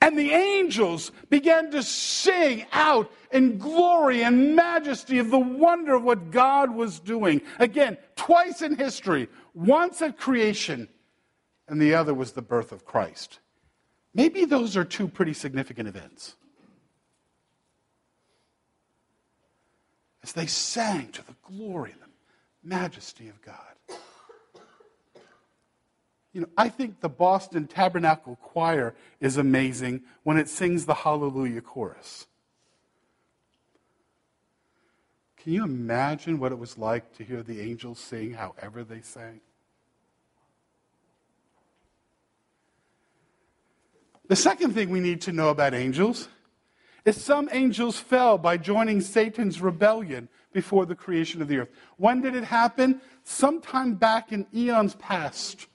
And 0.00 0.18
the 0.18 0.30
angels 0.30 1.12
began 1.28 1.70
to 1.72 1.82
sing 1.82 2.66
out 2.72 3.12
in 3.30 3.58
glory 3.58 4.22
and 4.22 4.54
majesty 4.54 5.18
of 5.18 5.30
the 5.30 5.38
wonder 5.38 5.94
of 5.94 6.02
what 6.04 6.30
God 6.30 6.74
was 6.74 7.00
doing. 7.00 7.42
Again, 7.58 7.98
twice 8.16 8.62
in 8.62 8.76
history, 8.76 9.28
once 9.54 10.02
at 10.02 10.18
creation, 10.18 10.88
and 11.68 11.80
the 11.80 11.94
other 11.94 12.14
was 12.14 12.32
the 12.32 12.42
birth 12.42 12.72
of 12.72 12.84
Christ. 12.84 13.40
Maybe 14.14 14.44
those 14.44 14.76
are 14.76 14.84
two 14.84 15.08
pretty 15.08 15.32
significant 15.32 15.88
events. 15.88 16.36
As 20.22 20.32
they 20.32 20.46
sang 20.46 21.08
to 21.12 21.26
the 21.26 21.34
glory 21.42 21.92
and 21.92 22.00
the 22.00 22.08
majesty 22.62 23.28
of 23.28 23.40
God. 23.42 23.71
You 26.32 26.42
know, 26.42 26.48
I 26.56 26.68
think 26.68 27.00
the 27.00 27.08
Boston 27.08 27.66
Tabernacle 27.66 28.36
Choir 28.36 28.94
is 29.20 29.36
amazing 29.36 30.02
when 30.22 30.38
it 30.38 30.48
sings 30.48 30.86
the 30.86 30.94
Hallelujah 30.94 31.60
chorus. 31.60 32.26
Can 35.36 35.52
you 35.52 35.64
imagine 35.64 36.38
what 36.38 36.52
it 36.52 36.58
was 36.58 36.78
like 36.78 37.12
to 37.16 37.24
hear 37.24 37.42
the 37.42 37.60
angels 37.60 37.98
sing 37.98 38.32
however 38.34 38.84
they 38.84 39.02
sang? 39.02 39.40
The 44.28 44.36
second 44.36 44.72
thing 44.72 44.88
we 44.88 45.00
need 45.00 45.20
to 45.22 45.32
know 45.32 45.50
about 45.50 45.74
angels 45.74 46.28
is 47.04 47.22
some 47.22 47.48
angels 47.52 47.98
fell 47.98 48.38
by 48.38 48.56
joining 48.56 49.00
Satan's 49.00 49.60
rebellion 49.60 50.28
before 50.52 50.86
the 50.86 50.94
creation 50.94 51.42
of 51.42 51.48
the 51.48 51.58
earth. 51.58 51.70
When 51.96 52.22
did 52.22 52.36
it 52.36 52.44
happen? 52.44 53.00
Sometime 53.24 53.94
back 53.94 54.32
in 54.32 54.46
eons 54.54 54.94
past. 54.94 55.66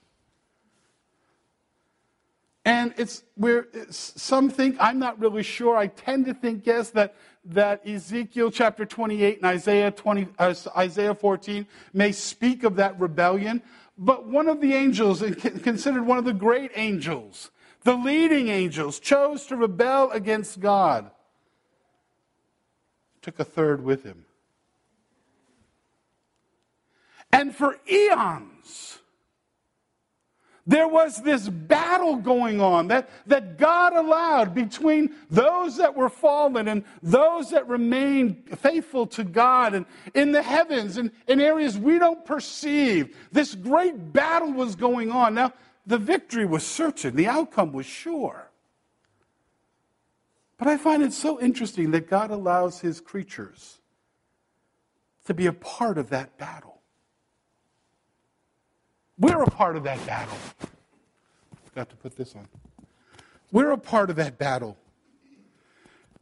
And 2.68 2.92
it's 2.98 3.22
where 3.34 3.66
some 3.88 4.50
think, 4.50 4.76
I'm 4.78 4.98
not 4.98 5.18
really 5.18 5.42
sure, 5.42 5.74
I 5.74 5.86
tend 5.86 6.26
to 6.26 6.34
think, 6.34 6.66
yes, 6.66 6.90
that, 6.90 7.14
that 7.46 7.88
Ezekiel 7.88 8.50
chapter 8.50 8.84
28 8.84 9.38
and 9.38 9.46
Isaiah, 9.46 9.90
20, 9.90 10.28
uh, 10.38 10.54
Isaiah 10.76 11.14
14 11.14 11.66
may 11.94 12.12
speak 12.12 12.64
of 12.64 12.76
that 12.76 13.00
rebellion. 13.00 13.62
But 13.96 14.26
one 14.26 14.48
of 14.48 14.60
the 14.60 14.74
angels, 14.74 15.22
considered 15.62 16.04
one 16.04 16.18
of 16.18 16.26
the 16.26 16.34
great 16.34 16.70
angels, 16.74 17.50
the 17.84 17.94
leading 17.94 18.48
angels, 18.48 19.00
chose 19.00 19.46
to 19.46 19.56
rebel 19.56 20.10
against 20.10 20.60
God. 20.60 21.10
Took 23.22 23.40
a 23.40 23.44
third 23.44 23.82
with 23.82 24.04
him. 24.04 24.26
And 27.32 27.56
for 27.56 27.78
eons, 27.90 28.97
there 30.68 30.86
was 30.86 31.22
this 31.22 31.48
battle 31.48 32.16
going 32.16 32.60
on 32.60 32.88
that, 32.88 33.08
that 33.26 33.56
God 33.56 33.94
allowed 33.94 34.54
between 34.54 35.14
those 35.30 35.78
that 35.78 35.96
were 35.96 36.10
fallen 36.10 36.68
and 36.68 36.84
those 37.02 37.50
that 37.52 37.66
remained 37.66 38.44
faithful 38.58 39.06
to 39.08 39.24
God 39.24 39.72
and 39.72 39.86
in 40.14 40.30
the 40.30 40.42
heavens 40.42 40.98
and 40.98 41.10
in 41.26 41.40
areas 41.40 41.78
we 41.78 41.98
don't 41.98 42.22
perceive. 42.22 43.16
This 43.32 43.54
great 43.54 44.12
battle 44.12 44.52
was 44.52 44.76
going 44.76 45.10
on. 45.10 45.34
Now, 45.34 45.54
the 45.86 45.96
victory 45.96 46.44
was 46.44 46.66
certain, 46.66 47.16
the 47.16 47.28
outcome 47.28 47.72
was 47.72 47.86
sure. 47.86 48.50
But 50.58 50.68
I 50.68 50.76
find 50.76 51.02
it 51.02 51.14
so 51.14 51.40
interesting 51.40 51.92
that 51.92 52.10
God 52.10 52.30
allows 52.30 52.80
his 52.80 53.00
creatures 53.00 53.78
to 55.24 55.32
be 55.32 55.46
a 55.46 55.52
part 55.54 55.96
of 55.96 56.10
that 56.10 56.36
battle. 56.36 56.77
We're 59.18 59.42
a 59.42 59.50
part 59.50 59.76
of 59.76 59.82
that 59.84 60.04
battle. 60.06 60.36
Got 61.74 61.90
to 61.90 61.96
put 61.96 62.16
this 62.16 62.34
on. 62.34 62.46
We're 63.50 63.70
a 63.70 63.78
part 63.78 64.10
of 64.10 64.16
that 64.16 64.38
battle. 64.38 64.76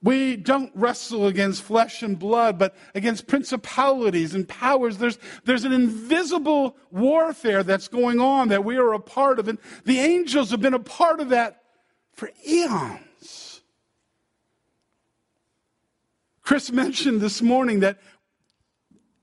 We 0.03 0.37
don't 0.37 0.71
wrestle 0.75 1.27
against 1.27 1.63
flesh 1.63 2.03
and 2.03 2.19
blood, 2.19 2.59
but 2.59 2.77
against 2.95 3.27
principalities 3.27 4.35
and 4.35 4.49
powers. 4.49 4.99
There's, 4.99 5.19
there's 5.45 5.65
an 5.65 5.73
invisible 5.73 6.77
warfare 6.91 7.63
that's 7.63 7.89
going 7.89 8.21
on 8.21 8.49
that 8.49 8.65
we 8.65 8.77
are 8.77 8.93
a 8.93 9.01
part 9.01 9.39
of. 9.39 9.49
And 9.49 9.59
the 9.85 9.99
angels 9.99 10.51
have 10.51 10.61
been 10.61 10.75
a 10.75 10.79
part 10.79 11.21
of 11.21 11.31
that 11.31 11.63
for 12.13 12.31
eons. 12.47 13.63
Chris 16.43 16.71
mentioned 16.71 17.21
this 17.21 17.43
morning 17.43 17.81
that 17.81 17.99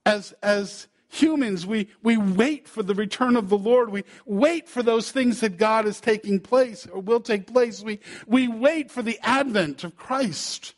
as, 0.04 0.34
as 0.42 0.88
humans, 1.14 1.66
we, 1.66 1.88
we 2.02 2.16
wait 2.16 2.68
for 2.68 2.82
the 2.82 2.94
return 2.94 3.36
of 3.36 3.48
the 3.48 3.58
Lord. 3.58 3.90
We 3.90 4.04
wait 4.26 4.68
for 4.68 4.82
those 4.82 5.10
things 5.10 5.40
that 5.40 5.56
God 5.56 5.86
is 5.86 6.00
taking 6.00 6.40
place 6.40 6.86
or 6.86 7.00
will 7.00 7.20
take 7.20 7.46
place. 7.46 7.82
We, 7.82 8.00
we 8.26 8.48
wait 8.48 8.90
for 8.90 9.02
the 9.02 9.18
advent 9.22 9.84
of 9.84 9.96
Christ. 9.96 10.74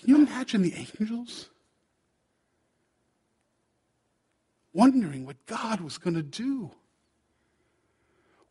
Can 0.00 0.08
you 0.08 0.16
imagine 0.16 0.62
the 0.62 0.74
angels? 0.74 1.50
Wondering 4.72 5.24
what 5.24 5.44
God 5.46 5.80
was 5.80 5.98
going 5.98 6.14
to 6.14 6.22
do. 6.22 6.70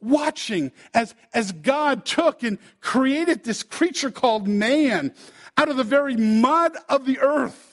Watching 0.01 0.71
as, 0.93 1.15
as 1.33 1.51
God 1.51 2.05
took 2.05 2.43
and 2.43 2.57
created 2.81 3.43
this 3.43 3.63
creature 3.63 4.11
called 4.11 4.47
man 4.47 5.13
out 5.57 5.69
of 5.69 5.77
the 5.77 5.83
very 5.83 6.15
mud 6.15 6.75
of 6.89 7.05
the 7.05 7.19
earth 7.19 7.72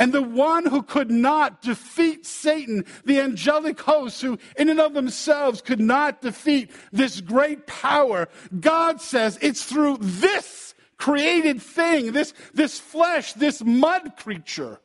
and 0.00 0.14
the 0.14 0.22
one 0.22 0.64
who 0.64 0.82
could 0.82 1.10
not 1.10 1.60
defeat 1.60 2.24
Satan, 2.24 2.86
the 3.04 3.20
angelic 3.20 3.78
hosts 3.78 4.22
who 4.22 4.38
in 4.56 4.70
and 4.70 4.80
of 4.80 4.94
themselves 4.94 5.60
could 5.60 5.78
not 5.78 6.22
defeat 6.22 6.70
this 6.90 7.20
great 7.20 7.66
power, 7.66 8.26
God 8.58 9.02
says 9.02 9.38
it's 9.42 9.62
through 9.62 9.98
this 10.00 10.74
created 10.96 11.60
thing, 11.60 12.12
this, 12.12 12.32
this 12.54 12.80
flesh, 12.80 13.34
this 13.34 13.62
mud 13.62 14.16
creature, 14.16 14.80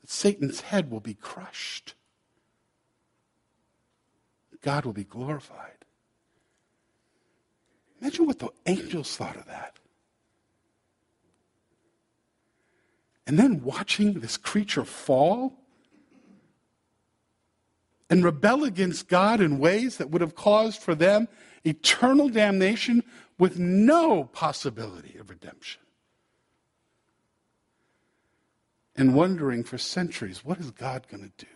that 0.00 0.10
Satan's 0.10 0.62
head 0.62 0.90
will 0.90 1.00
be 1.00 1.14
crushed. 1.14 1.94
God 4.62 4.84
will 4.84 4.92
be 4.92 5.04
glorified. 5.04 5.84
Imagine 8.00 8.26
what 8.26 8.40
the 8.40 8.50
angels 8.66 9.16
thought 9.16 9.36
of 9.36 9.46
that. 9.46 9.79
And 13.30 13.38
then 13.38 13.62
watching 13.62 14.14
this 14.14 14.36
creature 14.36 14.84
fall 14.84 15.52
and 18.10 18.24
rebel 18.24 18.64
against 18.64 19.06
God 19.06 19.40
in 19.40 19.60
ways 19.60 19.98
that 19.98 20.10
would 20.10 20.20
have 20.20 20.34
caused 20.34 20.82
for 20.82 20.96
them 20.96 21.28
eternal 21.62 22.28
damnation 22.28 23.04
with 23.38 23.56
no 23.56 24.24
possibility 24.24 25.16
of 25.16 25.30
redemption. 25.30 25.80
And 28.96 29.14
wondering 29.14 29.62
for 29.62 29.78
centuries, 29.78 30.44
what 30.44 30.58
is 30.58 30.72
God 30.72 31.06
going 31.08 31.22
to 31.22 31.44
do? 31.46 31.52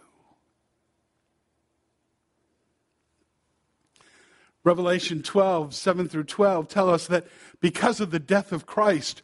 Revelation 4.62 5.24
12, 5.24 5.74
7 5.74 6.08
through 6.08 6.24
12 6.24 6.68
tell 6.68 6.88
us 6.88 7.08
that 7.08 7.26
because 7.60 8.00
of 8.00 8.12
the 8.12 8.20
death 8.20 8.52
of 8.52 8.64
Christ, 8.64 9.22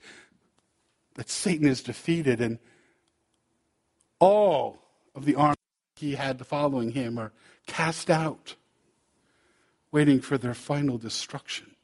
that 1.15 1.29
Satan 1.29 1.67
is 1.67 1.83
defeated 1.83 2.41
and 2.41 2.59
all 4.19 4.79
of 5.15 5.25
the 5.25 5.35
armies 5.35 5.57
he 5.97 6.15
had 6.15 6.45
following 6.47 6.93
him 6.93 7.19
are 7.19 7.33
cast 7.67 8.11
out, 8.11 8.55
waiting 9.93 10.21
for 10.21 10.39
their 10.39 10.55
final 10.55 10.99
destruction. 10.99 11.75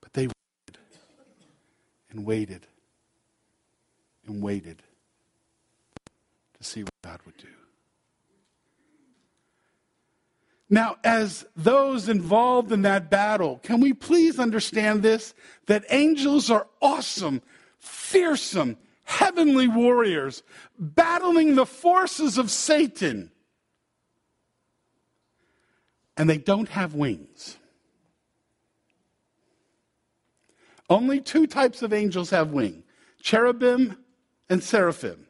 But 0.00 0.12
they 0.12 0.26
waited 0.26 0.78
and 2.10 2.24
waited 2.24 2.66
and 4.26 4.42
waited 4.42 4.82
to 6.58 6.64
see 6.64 6.82
what 6.82 6.92
God 7.02 7.20
would 7.26 7.36
do. 7.36 7.46
Now, 10.70 10.96
as 11.02 11.46
those 11.56 12.08
involved 12.08 12.72
in 12.72 12.82
that 12.82 13.10
battle, 13.10 13.58
can 13.62 13.80
we 13.80 13.94
please 13.94 14.38
understand 14.38 15.02
this? 15.02 15.34
That 15.66 15.84
angels 15.88 16.50
are 16.50 16.66
awesome, 16.82 17.40
fearsome, 17.78 18.76
heavenly 19.04 19.66
warriors 19.66 20.42
battling 20.78 21.54
the 21.54 21.64
forces 21.64 22.36
of 22.36 22.50
Satan. 22.50 23.30
And 26.18 26.28
they 26.28 26.36
don't 26.36 26.68
have 26.68 26.94
wings. 26.94 27.56
Only 30.90 31.20
two 31.20 31.46
types 31.46 31.82
of 31.82 31.92
angels 31.92 32.30
have 32.30 32.50
wings 32.50 32.84
cherubim 33.22 33.96
and 34.48 34.62
seraphim. 34.62 35.26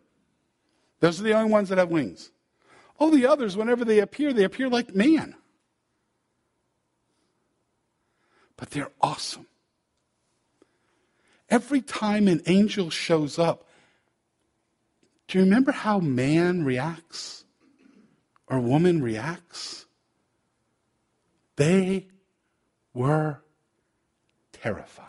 Those 1.01 1.21
are 1.21 1.25
the 1.25 1.33
only 1.33 1.51
ones 1.51 1.69
that 1.69 1.79
have 1.79 1.91
wings. 1.91 2.31
All 2.99 3.11
the 3.11 3.27
others, 3.27 3.57
whenever 3.57 3.85
they 3.85 4.01
appear, 4.01 4.33
they 4.33 4.45
appear 4.45 4.69
like 4.69 4.95
man. 4.95 5.35
But 8.57 8.71
they're 8.71 8.91
awesome. 9.01 9.47
Every 11.49 11.81
time 11.81 12.29
an 12.29 12.43
angel 12.47 12.91
shows 12.91 13.39
up, 13.39 13.69
do 15.29 15.39
you 15.39 15.45
remember 15.45 15.73
how 15.73 16.01
man 16.01 16.65
reacts 16.65 17.45
or 18.47 18.59
woman 18.59 19.03
reacts? 19.03 19.87
They 21.57 22.09
were 22.95 23.43
terrified. 24.53 25.05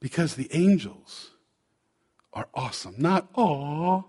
Because 0.00 0.34
the 0.34 0.48
angels 0.52 1.30
are 2.38 2.48
awesome. 2.54 2.94
Not, 2.98 3.28
oh, 3.34 4.04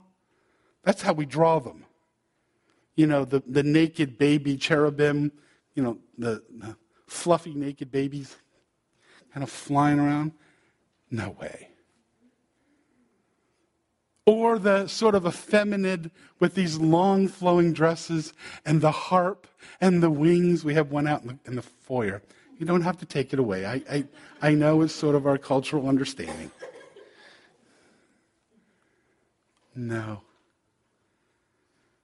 that's 0.84 1.02
how 1.02 1.14
we 1.14 1.26
draw 1.26 1.60
them. 1.60 1.86
You 2.96 3.08
know, 3.08 3.26
the, 3.26 3.42
the 3.48 3.64
naked 3.64 4.18
baby 4.18 4.56
cherubim, 4.56 5.32
you 5.74 5.82
know, 5.82 5.98
the, 6.18 6.44
the 6.56 6.76
fluffy 7.08 7.54
naked 7.54 7.92
babies 7.92 8.36
kind 9.34 9.44
of 9.44 9.50
flying 9.50 10.00
around. 10.00 10.34
No 11.10 11.36
way. 11.42 11.70
Or 14.26 14.60
the 14.60 14.86
sort 14.86 15.16
of 15.16 15.26
effeminate 15.26 16.12
with 16.40 16.54
these 16.54 16.78
long 16.78 17.28
flowing 17.28 17.74
dresses 17.74 18.34
and 18.64 18.80
the 18.80 18.92
harp 18.92 19.48
and 19.82 20.04
the 20.04 20.12
wings. 20.12 20.64
We 20.64 20.76
have 20.76 20.92
one 20.92 21.08
out 21.08 21.24
in 21.24 21.28
the, 21.30 21.40
in 21.46 21.56
the 21.56 21.64
foyer. 21.64 22.22
You 22.60 22.68
don't 22.68 22.82
have 22.82 22.98
to 22.98 23.06
take 23.06 23.34
it 23.34 23.40
away. 23.40 23.66
I, 23.66 23.82
I, 23.90 24.06
I 24.42 24.54
know 24.54 24.82
it's 24.82 24.94
sort 24.94 25.16
of 25.16 25.26
our 25.26 25.40
cultural 25.40 25.88
understanding. 25.88 26.52
No. 29.76 30.22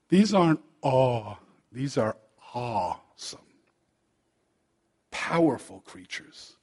These 0.10 0.34
aren't 0.34 0.62
awe, 0.82 1.36
these 1.72 1.98
are 1.98 2.16
awesome, 2.54 3.40
powerful 5.12 5.82
creatures 5.82 6.56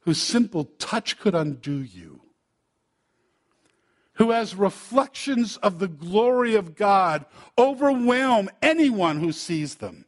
whose 0.00 0.20
simple 0.20 0.64
touch 0.78 1.18
could 1.18 1.34
undo 1.34 1.78
you, 1.82 2.20
who, 4.14 4.32
as 4.32 4.54
reflections 4.54 5.56
of 5.58 5.78
the 5.78 5.88
glory 5.88 6.54
of 6.54 6.76
God, 6.76 7.24
overwhelm 7.58 8.50
anyone 8.62 9.18
who 9.18 9.32
sees 9.32 9.76
them. 9.76 10.04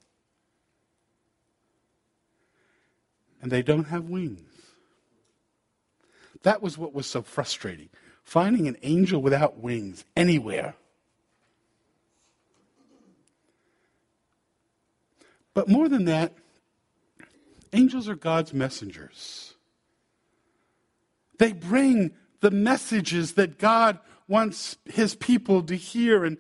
And 3.41 3.51
they 3.51 3.63
don't 3.63 3.89
have 3.89 4.05
wings. 4.05 4.41
That 6.43 6.63
was 6.63 6.79
what 6.79 6.95
was 6.95 7.07
so 7.07 7.23
frustrating 7.23 7.89
finding 8.27 8.69
an 8.69 8.77
angel 8.83 9.23
without 9.23 9.61
wings 9.61 10.05
anywhere. 10.17 10.75
But 15.55 15.69
more 15.69 15.89
than 15.89 16.05
that, 16.05 16.35
angels 17.73 18.09
are 18.09 18.17
God's 18.17 18.53
messengers. 18.53 19.55
They 21.39 21.53
bring 21.53 22.13
the 22.41 22.51
messages 22.51 23.35
that 23.35 23.59
God 23.59 24.01
wants 24.29 24.77
his 24.85 25.15
people 25.15 25.63
to 25.63 25.77
hear. 25.77 26.25
And 26.25 26.37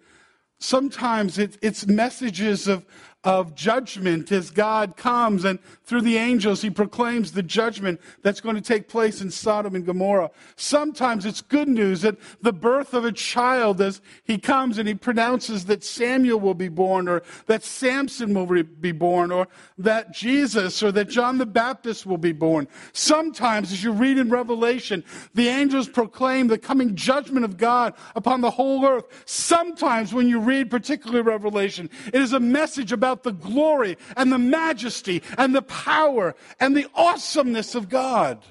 sometimes 0.58 1.38
it's 1.38 1.86
messages 1.86 2.66
of, 2.66 2.84
of 3.26 3.56
judgment 3.56 4.30
as 4.30 4.52
God 4.52 4.96
comes 4.96 5.44
and 5.44 5.58
through 5.82 6.02
the 6.02 6.16
angels 6.16 6.62
he 6.62 6.70
proclaims 6.70 7.32
the 7.32 7.42
judgment 7.42 8.00
that's 8.22 8.40
going 8.40 8.54
to 8.54 8.62
take 8.62 8.88
place 8.88 9.20
in 9.20 9.32
Sodom 9.32 9.74
and 9.74 9.84
Gomorrah. 9.84 10.30
Sometimes 10.54 11.26
it's 11.26 11.40
good 11.40 11.66
news 11.66 12.02
that 12.02 12.18
the 12.40 12.52
birth 12.52 12.94
of 12.94 13.04
a 13.04 13.10
child 13.10 13.80
as 13.80 14.00
he 14.22 14.38
comes 14.38 14.78
and 14.78 14.86
he 14.86 14.94
pronounces 14.94 15.64
that 15.64 15.82
Samuel 15.82 16.38
will 16.38 16.54
be 16.54 16.68
born 16.68 17.08
or 17.08 17.24
that 17.46 17.64
Samson 17.64 18.32
will 18.32 18.62
be 18.62 18.92
born 18.92 19.32
or 19.32 19.48
that 19.76 20.14
Jesus 20.14 20.80
or 20.80 20.92
that 20.92 21.08
John 21.08 21.38
the 21.38 21.46
Baptist 21.46 22.06
will 22.06 22.18
be 22.18 22.32
born. 22.32 22.68
Sometimes 22.92 23.72
as 23.72 23.82
you 23.82 23.90
read 23.90 24.18
in 24.18 24.30
Revelation, 24.30 25.02
the 25.34 25.48
angels 25.48 25.88
proclaim 25.88 26.46
the 26.46 26.58
coming 26.58 26.94
judgment 26.94 27.44
of 27.44 27.56
God 27.56 27.94
upon 28.14 28.40
the 28.40 28.52
whole 28.52 28.86
earth. 28.86 29.06
Sometimes 29.24 30.14
when 30.14 30.28
you 30.28 30.38
read 30.38 30.70
particularly 30.70 31.22
Revelation, 31.22 31.90
it 32.14 32.22
is 32.22 32.32
a 32.32 32.38
message 32.38 32.92
about 33.16 33.22
the 33.22 33.48
glory 33.48 33.96
and 34.16 34.30
the 34.30 34.38
majesty 34.38 35.22
and 35.38 35.54
the 35.54 35.62
power 35.62 36.34
and 36.60 36.76
the 36.76 36.88
awesomeness 36.94 37.74
of 37.74 37.88
God. 37.88 38.42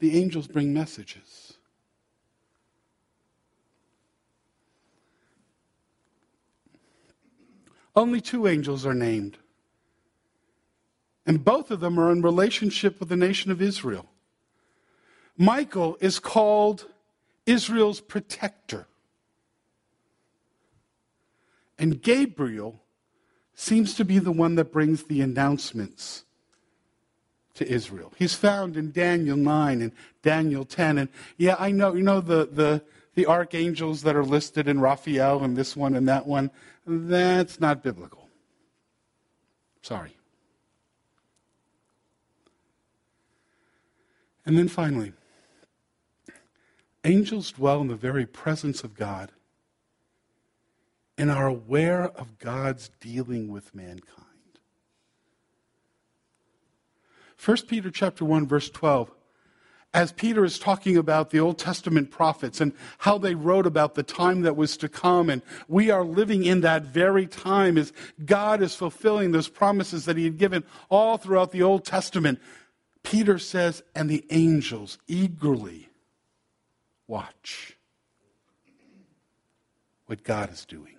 The 0.00 0.20
angels 0.20 0.46
bring 0.46 0.74
messages. 0.74 1.54
Only 7.96 8.20
two 8.20 8.46
angels 8.46 8.84
are 8.84 8.94
named. 8.94 9.38
And 11.26 11.42
both 11.42 11.70
of 11.70 11.80
them 11.80 11.98
are 11.98 12.10
in 12.10 12.20
relationship 12.20 13.00
with 13.00 13.08
the 13.08 13.16
nation 13.16 13.50
of 13.50 13.62
Israel. 13.62 14.06
Michael 15.38 15.96
is 16.00 16.18
called 16.18 16.86
Israel's 17.46 18.00
protector. 18.00 18.86
And 21.78 22.02
Gabriel 22.02 22.80
seems 23.54 23.94
to 23.94 24.04
be 24.04 24.18
the 24.18 24.32
one 24.32 24.54
that 24.56 24.72
brings 24.72 25.04
the 25.04 25.20
announcements 25.20 26.24
to 27.54 27.66
Israel. 27.68 28.12
He's 28.16 28.34
found 28.34 28.76
in 28.76 28.90
Daniel 28.90 29.36
9 29.36 29.80
and 29.80 29.92
Daniel 30.22 30.64
10. 30.64 30.98
And 30.98 31.08
yeah, 31.36 31.56
I 31.58 31.70
know, 31.70 31.94
you 31.94 32.02
know, 32.02 32.20
the, 32.20 32.46
the, 32.50 32.82
the 33.14 33.26
archangels 33.26 34.02
that 34.02 34.16
are 34.16 34.24
listed 34.24 34.66
in 34.66 34.80
Raphael 34.80 35.42
and 35.42 35.56
this 35.56 35.76
one 35.76 35.94
and 35.94 36.08
that 36.08 36.26
one, 36.26 36.50
that's 36.86 37.60
not 37.60 37.82
biblical. 37.82 38.28
Sorry. 39.82 40.16
And 44.46 44.58
then 44.58 44.68
finally, 44.68 45.12
angels 47.04 47.52
dwell 47.52 47.80
in 47.80 47.88
the 47.88 47.96
very 47.96 48.26
presence 48.26 48.82
of 48.82 48.94
God 48.94 49.30
and 51.16 51.30
are 51.30 51.46
aware 51.46 52.04
of 52.04 52.38
God's 52.38 52.90
dealing 53.00 53.48
with 53.48 53.74
mankind. 53.74 54.24
1 57.44 57.56
Peter 57.68 57.90
chapter 57.90 58.24
1 58.24 58.46
verse 58.46 58.70
12 58.70 59.10
as 59.94 60.10
Peter 60.10 60.44
is 60.44 60.58
talking 60.58 60.96
about 60.96 61.30
the 61.30 61.38
Old 61.38 61.56
Testament 61.56 62.10
prophets 62.10 62.60
and 62.60 62.72
how 62.98 63.16
they 63.16 63.36
wrote 63.36 63.64
about 63.64 63.94
the 63.94 64.02
time 64.02 64.42
that 64.42 64.56
was 64.56 64.76
to 64.78 64.88
come, 64.88 65.30
and 65.30 65.40
we 65.68 65.88
are 65.88 66.04
living 66.04 66.42
in 66.44 66.62
that 66.62 66.82
very 66.82 67.28
time 67.28 67.78
as 67.78 67.92
God 68.24 68.60
is 68.60 68.74
fulfilling 68.74 69.30
those 69.30 69.48
promises 69.48 70.04
that 70.04 70.16
he 70.16 70.24
had 70.24 70.36
given 70.36 70.64
all 70.90 71.16
throughout 71.16 71.52
the 71.52 71.62
Old 71.62 71.84
Testament. 71.84 72.40
Peter 73.04 73.38
says, 73.38 73.84
and 73.94 74.10
the 74.10 74.24
angels 74.30 74.98
eagerly 75.06 75.88
watch 77.06 77.76
what 80.06 80.24
God 80.24 80.52
is 80.52 80.64
doing. 80.64 80.96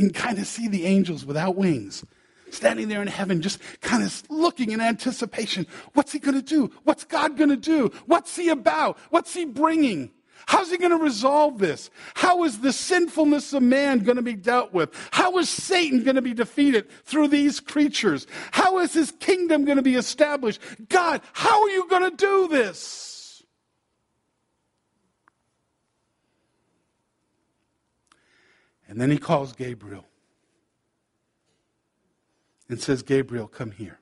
You 0.00 0.08
can 0.08 0.14
kind 0.14 0.38
of 0.38 0.46
see 0.46 0.66
the 0.66 0.86
angels 0.86 1.26
without 1.26 1.56
wings 1.56 2.06
standing 2.50 2.88
there 2.88 3.02
in 3.02 3.06
heaven, 3.06 3.42
just 3.42 3.60
kind 3.82 4.02
of 4.02 4.22
looking 4.30 4.70
in 4.70 4.80
anticipation. 4.80 5.66
What's 5.92 6.10
he 6.10 6.18
going 6.18 6.36
to 6.36 6.42
do? 6.42 6.72
What's 6.84 7.04
God 7.04 7.36
going 7.36 7.50
to 7.50 7.56
do? 7.56 7.92
What's 8.06 8.34
he 8.34 8.48
about? 8.48 8.98
What's 9.10 9.34
he 9.34 9.44
bringing? 9.44 10.10
How's 10.46 10.70
he 10.70 10.78
going 10.78 10.90
to 10.90 11.04
resolve 11.04 11.58
this? 11.58 11.90
How 12.14 12.44
is 12.44 12.60
the 12.60 12.72
sinfulness 12.72 13.52
of 13.52 13.62
man 13.62 13.98
going 13.98 14.16
to 14.16 14.22
be 14.22 14.36
dealt 14.36 14.72
with? 14.72 14.88
How 15.10 15.36
is 15.36 15.50
Satan 15.50 16.02
going 16.02 16.16
to 16.16 16.22
be 16.22 16.32
defeated 16.32 16.88
through 17.04 17.28
these 17.28 17.60
creatures? 17.60 18.26
How 18.52 18.78
is 18.78 18.94
his 18.94 19.12
kingdom 19.20 19.66
going 19.66 19.76
to 19.76 19.82
be 19.82 19.96
established? 19.96 20.62
God, 20.88 21.20
how 21.34 21.62
are 21.62 21.70
you 21.70 21.86
going 21.90 22.10
to 22.10 22.16
do 22.16 22.48
this? 22.48 23.19
And 28.90 29.00
then 29.00 29.12
he 29.12 29.18
calls 29.18 29.52
Gabriel 29.52 30.04
and 32.68 32.80
says, 32.80 33.04
Gabriel, 33.04 33.46
come 33.46 33.70
here. 33.70 34.00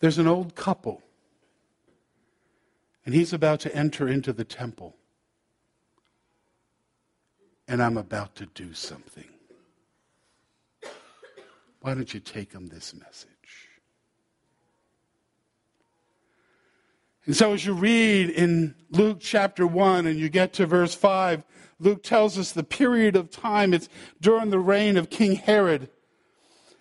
There's 0.00 0.16
an 0.16 0.26
old 0.26 0.54
couple, 0.54 1.02
and 3.04 3.14
he's 3.14 3.34
about 3.34 3.60
to 3.60 3.76
enter 3.76 4.08
into 4.08 4.32
the 4.32 4.44
temple, 4.44 4.96
and 7.66 7.82
I'm 7.82 7.98
about 7.98 8.34
to 8.36 8.46
do 8.46 8.72
something. 8.72 9.28
Why 11.82 11.92
don't 11.92 12.14
you 12.14 12.20
take 12.20 12.52
him 12.52 12.68
this 12.68 12.94
message? 12.94 13.67
And 17.28 17.36
so, 17.36 17.52
as 17.52 17.66
you 17.66 17.74
read 17.74 18.30
in 18.30 18.74
Luke 18.90 19.18
chapter 19.20 19.66
1 19.66 20.06
and 20.06 20.18
you 20.18 20.30
get 20.30 20.54
to 20.54 20.64
verse 20.64 20.94
5, 20.94 21.44
Luke 21.78 22.02
tells 22.02 22.38
us 22.38 22.52
the 22.52 22.64
period 22.64 23.16
of 23.16 23.30
time. 23.30 23.74
It's 23.74 23.90
during 24.18 24.48
the 24.48 24.58
reign 24.58 24.96
of 24.96 25.10
King 25.10 25.34
Herod. 25.34 25.90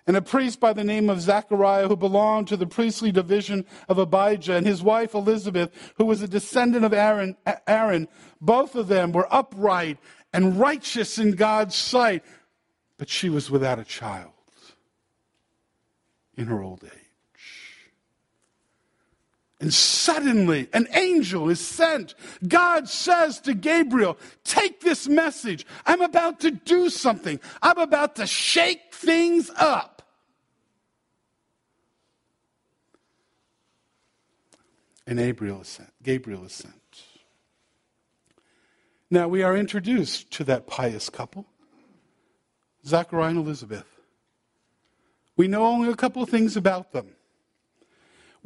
And 0.08 0.16
a 0.16 0.22
priest 0.22 0.62
by 0.62 0.72
the 0.72 0.86
name 0.86 1.10
of 1.10 1.20
Zechariah, 1.20 1.90
who 1.90 1.98
belonged 1.98 2.48
to 2.48 2.56
the 2.56 2.66
priestly 2.66 3.12
division 3.12 3.66
of 3.90 3.98
Abijah, 3.98 4.54
and 4.54 4.66
his 4.66 4.82
wife 4.82 5.14
Elizabeth, 5.14 5.70
who 5.98 6.06
was 6.06 6.22
a 6.22 6.30
descendant 6.30 6.86
of 6.86 6.94
Aaron, 6.94 7.36
Aaron, 7.68 8.08
both 8.40 8.74
of 8.76 8.88
them 8.88 9.12
were 9.12 9.28
upright 9.30 9.98
and 10.32 10.58
righteous 10.58 11.20
in 11.20 11.32
God's 11.32 11.76
sight. 11.76 12.24
But 12.98 13.10
she 13.10 13.28
was 13.28 13.52
without 13.52 13.80
a 13.80 13.84
child 13.84 14.32
in 16.38 16.46
her 16.46 16.64
old 16.64 16.86
age. 16.86 17.07
And 19.60 19.74
suddenly, 19.74 20.70
an 20.72 20.88
angel 20.94 21.50
is 21.50 21.60
sent. 21.60 22.14
God 22.48 22.88
says 22.88 23.40
to 23.42 23.56
Gabriel, 23.56 24.18
Take 24.44 24.82
this 24.82 25.08
message. 25.08 25.66
I'm 25.86 26.02
about 26.02 26.40
to 26.42 26.52
do 26.52 26.90
something. 26.90 27.40
I'm 27.62 27.80
about 27.80 28.18
to 28.18 28.28
shake 28.28 28.94
things 28.94 29.50
up. 29.58 30.04
And 35.08 35.18
Gabriel 35.18 35.62
is 35.62 35.70
sent. 35.70 35.94
Gabriel 36.04 36.46
is 36.46 36.52
sent. 36.52 36.74
Now 39.10 39.28
we 39.28 39.42
are 39.42 39.56
introduced 39.56 40.32
to 40.32 40.44
that 40.44 40.68
pious 40.68 41.10
couple, 41.10 41.48
Zachariah 42.86 43.30
and 43.30 43.40
Elizabeth. 43.40 43.86
We 45.38 45.48
know 45.48 45.66
only 45.66 45.90
a 45.90 45.96
couple 45.96 46.22
of 46.22 46.30
things 46.30 46.58
about 46.58 46.92
them. 46.92 47.17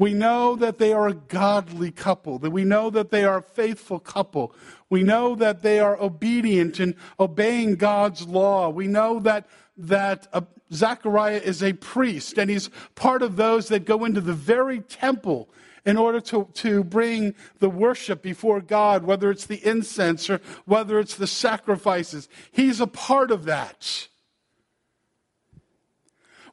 We 0.01 0.15
know 0.15 0.55
that 0.55 0.79
they 0.79 0.93
are 0.93 1.09
a 1.09 1.13
godly 1.13 1.91
couple, 1.91 2.39
that 2.39 2.49
we 2.49 2.63
know 2.63 2.89
that 2.89 3.11
they 3.11 3.23
are 3.23 3.37
a 3.37 3.43
faithful 3.43 3.99
couple. 3.99 4.51
We 4.89 5.03
know 5.03 5.35
that 5.35 5.61
they 5.61 5.79
are 5.79 5.95
obedient 6.01 6.79
and 6.79 6.95
obeying 7.19 7.75
God's 7.75 8.25
law. 8.25 8.69
We 8.69 8.87
know 8.87 9.19
that, 9.19 9.47
that 9.77 10.27
uh, 10.33 10.41
Zechariah 10.73 11.41
is 11.45 11.61
a 11.61 11.73
priest 11.73 12.39
and 12.39 12.49
he's 12.49 12.71
part 12.95 13.21
of 13.21 13.35
those 13.35 13.67
that 13.67 13.85
go 13.85 14.03
into 14.03 14.21
the 14.21 14.33
very 14.33 14.79
temple 14.79 15.51
in 15.85 15.97
order 15.97 16.19
to, 16.21 16.47
to 16.55 16.83
bring 16.83 17.35
the 17.59 17.69
worship 17.69 18.23
before 18.23 18.59
God, 18.59 19.03
whether 19.03 19.29
it's 19.29 19.45
the 19.45 19.63
incense 19.63 20.31
or 20.31 20.41
whether 20.65 20.99
it's 20.99 21.15
the 21.15 21.27
sacrifices. 21.27 22.27
He's 22.51 22.81
a 22.81 22.87
part 22.87 23.29
of 23.29 23.45
that. 23.45 24.07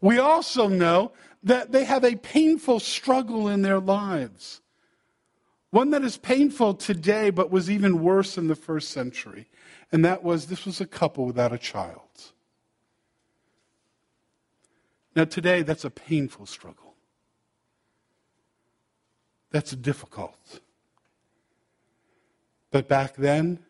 We 0.03 0.19
also 0.19 0.69
know 0.69 1.13
that 1.49 1.73
they 1.73 1.85
have 1.85 2.05
a 2.05 2.17
painful 2.17 2.79
struggle 2.79 3.49
in 3.49 3.63
their 3.63 3.81
lives. 3.81 4.61
One 5.71 5.91
that 5.91 6.05
is 6.05 6.19
painful 6.19 6.75
today, 6.75 7.31
but 7.31 7.51
was 7.51 7.71
even 7.71 8.03
worse 8.03 8.37
in 8.37 8.49
the 8.49 8.55
first 8.55 8.91
century. 8.91 9.49
And 9.91 10.05
that 10.05 10.23
was 10.23 10.47
this 10.47 10.67
was 10.67 10.81
a 10.81 10.87
couple 10.87 11.25
without 11.25 11.53
a 11.53 11.59
child. 11.59 12.01
Now, 15.17 15.25
today, 15.25 15.63
that's 15.63 15.85
a 15.85 15.91
painful 15.91 16.47
struggle. 16.47 16.95
That's 19.51 19.73
difficult. 19.73 20.61
But 22.71 22.89
back 22.89 23.17
then, 23.17 23.61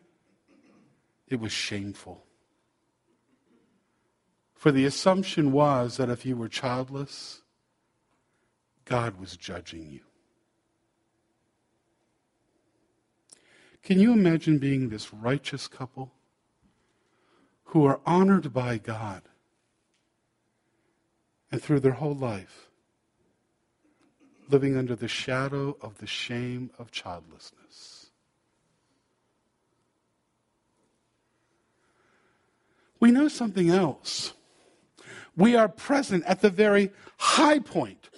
it 1.27 1.39
was 1.39 1.53
shameful. 1.53 2.25
For 4.53 4.71
the 4.73 4.83
assumption 4.83 5.53
was 5.53 5.95
that 5.95 6.09
if 6.09 6.25
you 6.25 6.35
were 6.35 6.49
childless, 6.49 7.38
God 8.89 9.19
was 9.19 9.37
judging 9.37 9.87
you. 9.87 9.99
Can 13.83 13.99
you 13.99 14.11
imagine 14.11 14.57
being 14.57 14.89
this 14.89 15.13
righteous 15.13 15.67
couple 15.67 16.11
who 17.65 17.85
are 17.85 17.99
honored 18.03 18.51
by 18.51 18.79
God 18.79 19.21
and 21.51 21.61
through 21.61 21.81
their 21.81 21.93
whole 21.93 22.15
life 22.15 22.69
living 24.49 24.75
under 24.75 24.95
the 24.95 25.07
shadow 25.07 25.77
of 25.81 25.99
the 25.99 26.07
shame 26.07 26.71
of 26.79 26.89
childlessness? 26.89 28.07
We 32.99 33.11
know 33.11 33.27
something 33.27 33.69
else. 33.69 34.33
We 35.37 35.55
are 35.55 35.69
present 35.69 36.23
at 36.25 36.41
the 36.41 36.49
very 36.49 36.91
high 37.17 37.59
point 37.59 38.08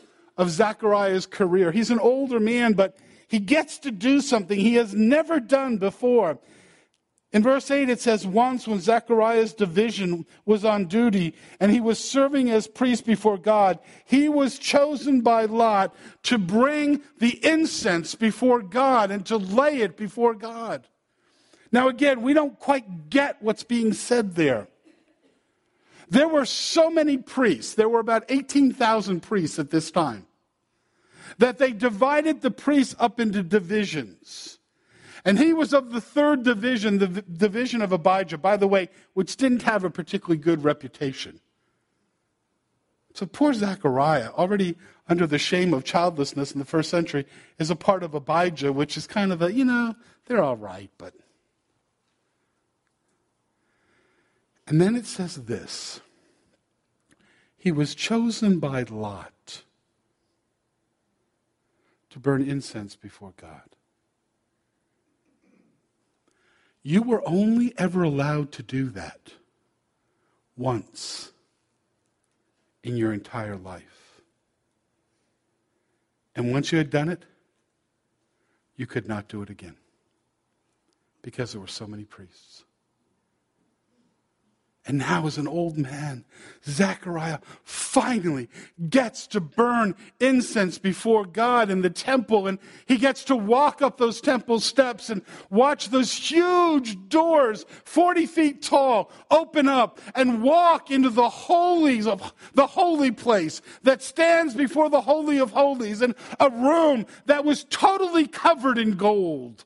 of 0.41 0.49
Zechariah's 0.49 1.27
career. 1.27 1.71
He's 1.71 1.91
an 1.91 1.99
older 1.99 2.39
man, 2.39 2.73
but 2.73 2.97
he 3.27 3.37
gets 3.37 3.77
to 3.77 3.91
do 3.91 4.21
something 4.21 4.59
he 4.59 4.73
has 4.73 4.95
never 4.95 5.39
done 5.39 5.77
before. 5.77 6.39
In 7.31 7.43
verse 7.43 7.69
8, 7.69 7.89
it 7.89 8.01
says, 8.01 8.25
Once 8.25 8.67
when 8.67 8.79
Zechariah's 8.79 9.53
division 9.53 10.25
was 10.47 10.65
on 10.65 10.87
duty 10.87 11.35
and 11.59 11.71
he 11.71 11.79
was 11.79 11.99
serving 11.99 12.49
as 12.49 12.67
priest 12.67 13.05
before 13.05 13.37
God, 13.37 13.77
he 14.03 14.27
was 14.29 14.57
chosen 14.57 15.21
by 15.21 15.45
Lot 15.45 15.95
to 16.23 16.39
bring 16.39 17.03
the 17.19 17.39
incense 17.45 18.15
before 18.15 18.63
God 18.63 19.11
and 19.11 19.23
to 19.27 19.37
lay 19.37 19.81
it 19.81 19.95
before 19.95 20.33
God. 20.33 20.87
Now, 21.71 21.87
again, 21.87 22.23
we 22.23 22.33
don't 22.33 22.57
quite 22.57 23.11
get 23.11 23.39
what's 23.43 23.63
being 23.63 23.93
said 23.93 24.33
there. 24.33 24.67
There 26.09 26.27
were 26.27 26.45
so 26.45 26.89
many 26.89 27.17
priests, 27.17 27.75
there 27.75 27.87
were 27.87 28.01
about 28.01 28.25
18,000 28.27 29.21
priests 29.21 29.57
at 29.59 29.69
this 29.69 29.91
time, 29.91 30.25
that 31.41 31.57
they 31.57 31.71
divided 31.71 32.41
the 32.41 32.51
priests 32.51 32.95
up 32.99 33.19
into 33.19 33.41
divisions. 33.41 34.59
And 35.25 35.37
he 35.37 35.53
was 35.53 35.73
of 35.73 35.91
the 35.91 35.99
third 35.99 36.43
division, 36.43 36.99
the 36.99 37.07
division 37.07 37.81
of 37.81 37.91
Abijah, 37.91 38.37
by 38.37 38.57
the 38.57 38.67
way, 38.67 38.89
which 39.13 39.35
didn't 39.37 39.63
have 39.63 39.83
a 39.83 39.89
particularly 39.89 40.37
good 40.37 40.63
reputation. 40.63 41.39
So 43.13 43.25
poor 43.25 43.53
Zechariah, 43.53 44.29
already 44.29 44.77
under 45.07 45.25
the 45.25 45.39
shame 45.39 45.73
of 45.73 45.83
childlessness 45.83 46.51
in 46.51 46.59
the 46.59 46.65
first 46.65 46.89
century, 46.89 47.25
is 47.57 47.71
a 47.71 47.75
part 47.75 48.03
of 48.03 48.13
Abijah, 48.13 48.71
which 48.71 48.95
is 48.95 49.07
kind 49.07 49.33
of 49.33 49.41
a, 49.41 49.51
you 49.51 49.65
know, 49.65 49.95
they're 50.27 50.43
all 50.43 50.57
right, 50.57 50.91
but 50.97 51.13
And 54.67 54.79
then 54.79 54.95
it 54.95 55.05
says 55.05 55.35
this 55.35 56.01
He 57.57 57.71
was 57.71 57.95
chosen 57.95 58.59
by 58.59 58.83
Lot 58.83 59.33
to 62.11 62.19
burn 62.19 62.47
incense 62.47 62.95
before 62.95 63.33
God. 63.37 63.75
You 66.83 67.01
were 67.01 67.21
only 67.27 67.73
ever 67.77 68.03
allowed 68.03 68.51
to 68.53 68.63
do 68.63 68.89
that 68.89 69.33
once 70.57 71.31
in 72.83 72.97
your 72.97 73.13
entire 73.13 73.55
life. 73.55 74.21
And 76.35 76.51
once 76.51 76.71
you 76.71 76.77
had 76.77 76.89
done 76.89 77.09
it, 77.09 77.23
you 78.75 78.87
could 78.87 79.07
not 79.07 79.27
do 79.27 79.41
it 79.41 79.49
again 79.49 79.75
because 81.21 81.51
there 81.51 81.61
were 81.61 81.67
so 81.67 81.85
many 81.85 82.03
priests. 82.03 82.63
And 84.91 84.99
now, 84.99 85.25
as 85.25 85.37
an 85.37 85.47
old 85.47 85.77
man, 85.77 86.25
Zechariah 86.65 87.39
finally 87.63 88.49
gets 88.89 89.25
to 89.27 89.39
burn 89.39 89.95
incense 90.19 90.77
before 90.79 91.25
God 91.25 91.69
in 91.69 91.81
the 91.81 91.89
temple. 91.89 92.45
And 92.45 92.59
he 92.87 92.97
gets 92.97 93.23
to 93.23 93.35
walk 93.37 93.81
up 93.81 93.97
those 93.97 94.19
temple 94.19 94.59
steps 94.59 95.09
and 95.09 95.21
watch 95.49 95.91
those 95.91 96.11
huge 96.11 97.07
doors, 97.07 97.65
40 97.85 98.25
feet 98.25 98.61
tall, 98.61 99.09
open 99.31 99.69
up 99.69 100.01
and 100.13 100.43
walk 100.43 100.91
into 100.91 101.09
the 101.09 101.29
holies 101.29 102.05
of 102.05 102.33
the 102.53 102.67
holy 102.67 103.11
place 103.11 103.61
that 103.83 104.03
stands 104.03 104.55
before 104.55 104.89
the 104.89 104.99
Holy 104.99 105.37
of 105.37 105.51
Holies 105.51 106.01
and 106.01 106.15
a 106.37 106.49
room 106.49 107.05
that 107.27 107.45
was 107.45 107.63
totally 107.69 108.27
covered 108.27 108.77
in 108.77 108.97
gold. 108.97 109.63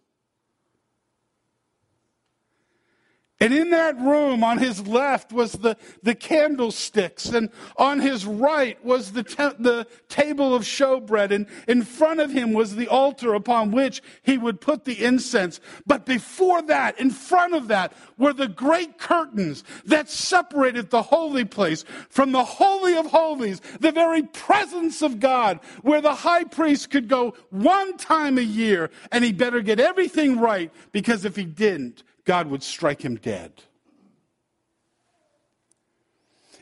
And 3.45 3.53
in 3.53 3.69
that 3.69 3.95
room, 4.01 4.43
on 4.43 4.57
his 4.57 4.87
left 4.87 5.31
was 5.31 5.51
the, 5.51 5.77
the 6.01 6.15
candlesticks, 6.15 7.27
and 7.29 7.51
on 7.77 7.99
his 7.99 8.25
right 8.25 8.83
was 8.83 9.11
the, 9.11 9.21
te- 9.21 9.55
the 9.59 9.85
table 10.09 10.55
of 10.55 10.63
showbread, 10.63 11.29
and 11.29 11.45
in 11.67 11.83
front 11.83 12.21
of 12.21 12.31
him 12.31 12.53
was 12.53 12.75
the 12.75 12.87
altar 12.87 13.35
upon 13.35 13.69
which 13.69 14.01
he 14.23 14.39
would 14.39 14.61
put 14.61 14.85
the 14.85 15.05
incense. 15.05 15.59
But 15.85 16.07
before 16.07 16.63
that, 16.63 16.99
in 16.99 17.11
front 17.11 17.53
of 17.53 17.67
that, 17.67 17.93
were 18.17 18.33
the 18.33 18.47
great 18.47 18.97
curtains 18.97 19.63
that 19.85 20.09
separated 20.09 20.89
the 20.89 21.03
holy 21.03 21.45
place 21.45 21.85
from 22.09 22.31
the 22.31 22.43
Holy 22.43 22.97
of 22.97 23.05
Holies, 23.05 23.61
the 23.79 23.91
very 23.91 24.23
presence 24.23 25.03
of 25.03 25.19
God, 25.19 25.59
where 25.83 26.01
the 26.01 26.15
high 26.15 26.45
priest 26.45 26.89
could 26.89 27.07
go 27.07 27.35
one 27.51 27.95
time 27.97 28.39
a 28.39 28.41
year, 28.41 28.89
and 29.11 29.23
he 29.23 29.31
better 29.31 29.61
get 29.61 29.79
everything 29.79 30.39
right, 30.39 30.71
because 30.91 31.25
if 31.25 31.35
he 31.35 31.45
didn't, 31.45 32.01
God 32.25 32.47
would 32.47 32.63
strike 32.63 33.03
him 33.03 33.15
dead. 33.15 33.53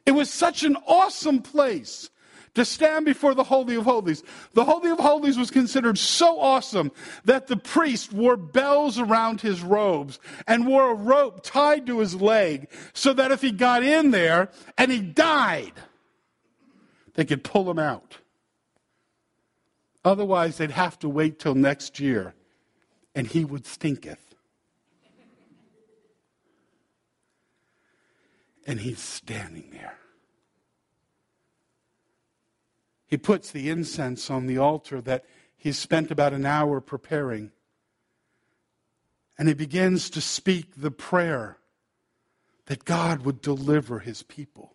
It 0.05 0.11
was 0.11 0.29
such 0.29 0.63
an 0.63 0.75
awesome 0.85 1.41
place 1.41 2.09
to 2.55 2.65
stand 2.65 3.05
before 3.05 3.33
the 3.33 3.43
Holy 3.43 3.75
of 3.75 3.85
Holies. 3.85 4.23
The 4.53 4.65
Holy 4.65 4.91
of 4.91 4.99
Holies 4.99 5.37
was 5.37 5.49
considered 5.49 5.97
so 5.97 6.39
awesome 6.39 6.91
that 7.25 7.47
the 7.47 7.57
priest 7.57 8.13
wore 8.13 8.37
bells 8.37 8.99
around 8.99 9.41
his 9.41 9.61
robes 9.61 10.19
and 10.45 10.67
wore 10.67 10.91
a 10.91 10.95
rope 10.95 11.43
tied 11.43 11.87
to 11.87 11.99
his 11.99 12.15
leg 12.15 12.69
so 12.93 13.13
that 13.13 13.31
if 13.31 13.41
he 13.41 13.51
got 13.51 13.83
in 13.83 14.11
there 14.11 14.49
and 14.77 14.91
he 14.91 14.99
died, 14.99 15.73
they 17.15 17.25
could 17.25 17.43
pull 17.43 17.69
him 17.69 17.79
out. 17.79 18.17
Otherwise, 20.05 20.57
they'd 20.57 20.71
have 20.71 20.99
to 20.99 21.09
wait 21.09 21.39
till 21.39 21.55
next 21.55 21.99
year 21.99 22.35
and 23.15 23.27
he 23.27 23.45
would 23.45 23.65
stinketh. 23.65 24.32
And 28.65 28.79
he's 28.79 28.99
standing 28.99 29.69
there. 29.71 29.97
He 33.05 33.17
puts 33.17 33.51
the 33.51 33.69
incense 33.69 34.31
on 34.31 34.47
the 34.47 34.57
altar 34.57 35.01
that 35.01 35.25
he's 35.55 35.77
spent 35.77 36.09
about 36.09 36.33
an 36.33 36.45
hour 36.45 36.81
preparing. 36.81 37.51
And 39.37 39.47
he 39.47 39.53
begins 39.53 40.09
to 40.11 40.21
speak 40.21 40.75
the 40.77 40.91
prayer 40.91 41.57
that 42.67 42.85
God 42.85 43.25
would 43.25 43.41
deliver 43.41 43.99
his 43.99 44.23
people, 44.23 44.73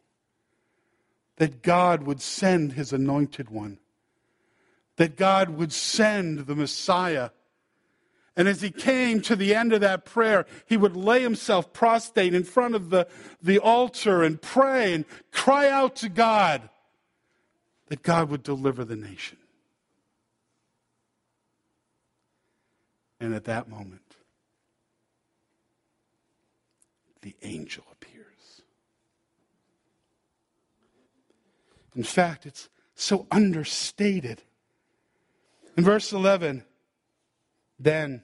that 1.36 1.62
God 1.62 2.02
would 2.02 2.20
send 2.20 2.74
his 2.74 2.92
anointed 2.92 3.50
one, 3.50 3.78
that 4.96 5.16
God 5.16 5.50
would 5.50 5.72
send 5.72 6.40
the 6.40 6.54
Messiah 6.54 7.30
and 8.38 8.46
as 8.46 8.62
he 8.62 8.70
came 8.70 9.20
to 9.22 9.34
the 9.34 9.52
end 9.52 9.72
of 9.72 9.80
that 9.80 10.04
prayer, 10.04 10.46
he 10.64 10.76
would 10.76 10.94
lay 10.94 11.22
himself 11.22 11.72
prostrate 11.72 12.34
in 12.34 12.44
front 12.44 12.76
of 12.76 12.88
the, 12.88 13.08
the 13.42 13.58
altar 13.58 14.22
and 14.22 14.40
pray 14.40 14.94
and 14.94 15.04
cry 15.32 15.68
out 15.68 15.96
to 15.96 16.08
God 16.08 16.70
that 17.88 18.04
God 18.04 18.30
would 18.30 18.44
deliver 18.44 18.84
the 18.84 18.94
nation. 18.94 19.38
And 23.18 23.34
at 23.34 23.42
that 23.46 23.68
moment, 23.68 24.14
the 27.22 27.34
angel 27.42 27.82
appears. 27.90 28.62
In 31.96 32.04
fact, 32.04 32.46
it's 32.46 32.68
so 32.94 33.26
understated. 33.32 34.42
In 35.76 35.82
verse 35.82 36.12
11, 36.12 36.64
then 37.80 38.22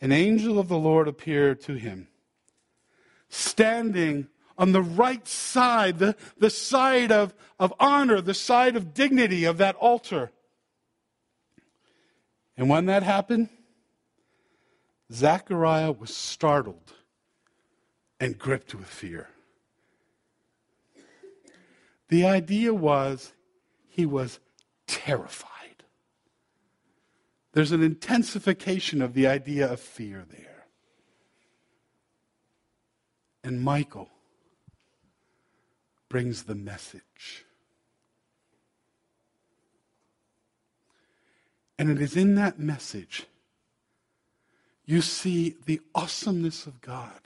an 0.00 0.12
angel 0.12 0.58
of 0.58 0.68
the 0.68 0.78
Lord 0.78 1.08
appeared 1.08 1.60
to 1.62 1.74
him, 1.74 2.08
standing 3.28 4.28
on 4.58 4.72
the 4.72 4.82
right 4.82 5.26
side, 5.26 5.98
the, 5.98 6.16
the 6.38 6.50
side 6.50 7.12
of, 7.12 7.34
of 7.58 7.72
honor, 7.78 8.20
the 8.20 8.34
side 8.34 8.76
of 8.76 8.94
dignity 8.94 9.44
of 9.44 9.58
that 9.58 9.76
altar. 9.76 10.30
And 12.56 12.68
when 12.68 12.86
that 12.86 13.02
happened, 13.02 13.50
Zechariah 15.12 15.92
was 15.92 16.14
startled 16.14 16.92
and 18.18 18.38
gripped 18.38 18.74
with 18.74 18.86
fear. 18.86 19.28
The 22.08 22.24
idea 22.24 22.72
was 22.72 23.32
he 23.88 24.06
was 24.06 24.38
terrified. 24.86 25.55
There's 27.56 27.72
an 27.72 27.82
intensification 27.82 29.00
of 29.00 29.14
the 29.14 29.26
idea 29.26 29.72
of 29.72 29.80
fear 29.80 30.26
there. 30.28 30.66
And 33.42 33.62
Michael 33.62 34.10
brings 36.10 36.42
the 36.42 36.54
message. 36.54 37.46
And 41.78 41.88
it 41.88 41.98
is 41.98 42.14
in 42.14 42.34
that 42.34 42.58
message 42.58 43.24
you 44.84 45.00
see 45.00 45.56
the 45.64 45.80
awesomeness 45.94 46.66
of 46.66 46.82
God 46.82 47.20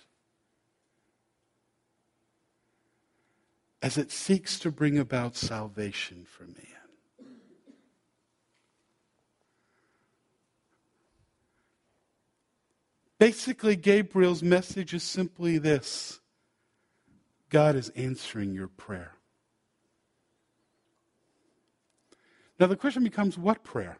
as 3.82 3.98
it 3.98 4.12
seeks 4.12 4.60
to 4.60 4.70
bring 4.70 4.96
about 4.96 5.34
salvation 5.34 6.24
for 6.24 6.44
man. 6.44 6.79
Basically, 13.20 13.76
Gabriel's 13.76 14.42
message 14.42 14.94
is 14.94 15.02
simply 15.02 15.59
this 15.59 16.20
God 17.50 17.76
is 17.76 17.90
answering 17.90 18.54
your 18.54 18.68
prayer. 18.68 19.12
Now, 22.59 22.66
the 22.66 22.76
question 22.76 23.04
becomes 23.04 23.37
what 23.37 23.62
prayer? 23.62 23.98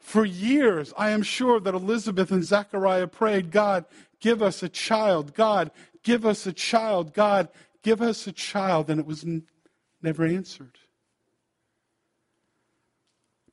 For 0.00 0.26
years, 0.26 0.92
I 0.98 1.10
am 1.10 1.22
sure 1.22 1.60
that 1.60 1.72
Elizabeth 1.72 2.30
and 2.30 2.44
Zechariah 2.44 3.06
prayed, 3.06 3.50
God, 3.50 3.86
give 4.20 4.42
us 4.42 4.62
a 4.62 4.68
child. 4.68 5.32
God, 5.32 5.70
give 6.02 6.26
us 6.26 6.46
a 6.46 6.52
child. 6.52 7.14
God, 7.14 7.48
give 7.82 8.02
us 8.02 8.26
a 8.26 8.32
child. 8.32 8.90
And 8.90 9.00
it 9.00 9.06
was 9.06 9.24
n- 9.24 9.44
never 10.02 10.26
answered. 10.26 10.76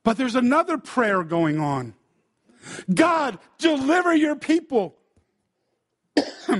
But 0.02 0.18
there's 0.18 0.34
another 0.34 0.76
prayer 0.76 1.22
going 1.22 1.58
on. 1.58 1.94
God, 2.92 3.38
deliver 3.58 4.14
your 4.14 4.36
people. 4.36 4.96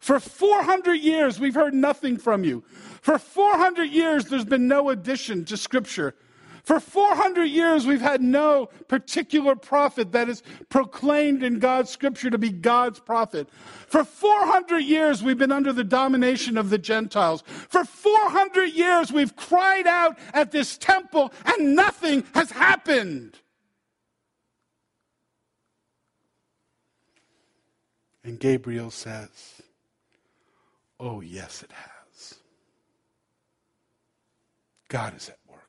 For 0.00 0.20
400 0.20 0.94
years, 0.94 1.40
we've 1.40 1.54
heard 1.54 1.74
nothing 1.74 2.16
from 2.16 2.44
you. 2.44 2.62
For 3.00 3.18
400 3.18 3.84
years, 3.84 4.26
there's 4.26 4.44
been 4.44 4.68
no 4.68 4.90
addition 4.90 5.44
to 5.46 5.56
Scripture. 5.56 6.14
For 6.62 6.80
400 6.80 7.44
years, 7.44 7.86
we've 7.86 8.00
had 8.00 8.20
no 8.20 8.66
particular 8.88 9.54
prophet 9.54 10.10
that 10.12 10.28
is 10.28 10.42
proclaimed 10.68 11.44
in 11.44 11.60
God's 11.60 11.90
Scripture 11.90 12.28
to 12.28 12.38
be 12.38 12.50
God's 12.50 12.98
prophet. 12.98 13.48
For 13.86 14.02
400 14.02 14.80
years, 14.80 15.22
we've 15.22 15.38
been 15.38 15.52
under 15.52 15.72
the 15.72 15.84
domination 15.84 16.56
of 16.58 16.70
the 16.70 16.78
Gentiles. 16.78 17.42
For 17.46 17.84
400 17.84 18.64
years, 18.66 19.12
we've 19.12 19.36
cried 19.36 19.86
out 19.86 20.18
at 20.34 20.50
this 20.50 20.76
temple 20.76 21.32
and 21.44 21.76
nothing 21.76 22.24
has 22.34 22.50
happened. 22.50 23.38
And 28.26 28.40
Gabriel 28.40 28.90
says, 28.90 29.62
Oh, 30.98 31.20
yes, 31.20 31.62
it 31.62 31.70
has. 31.70 32.34
God 34.88 35.16
is 35.16 35.28
at 35.28 35.38
work. 35.48 35.60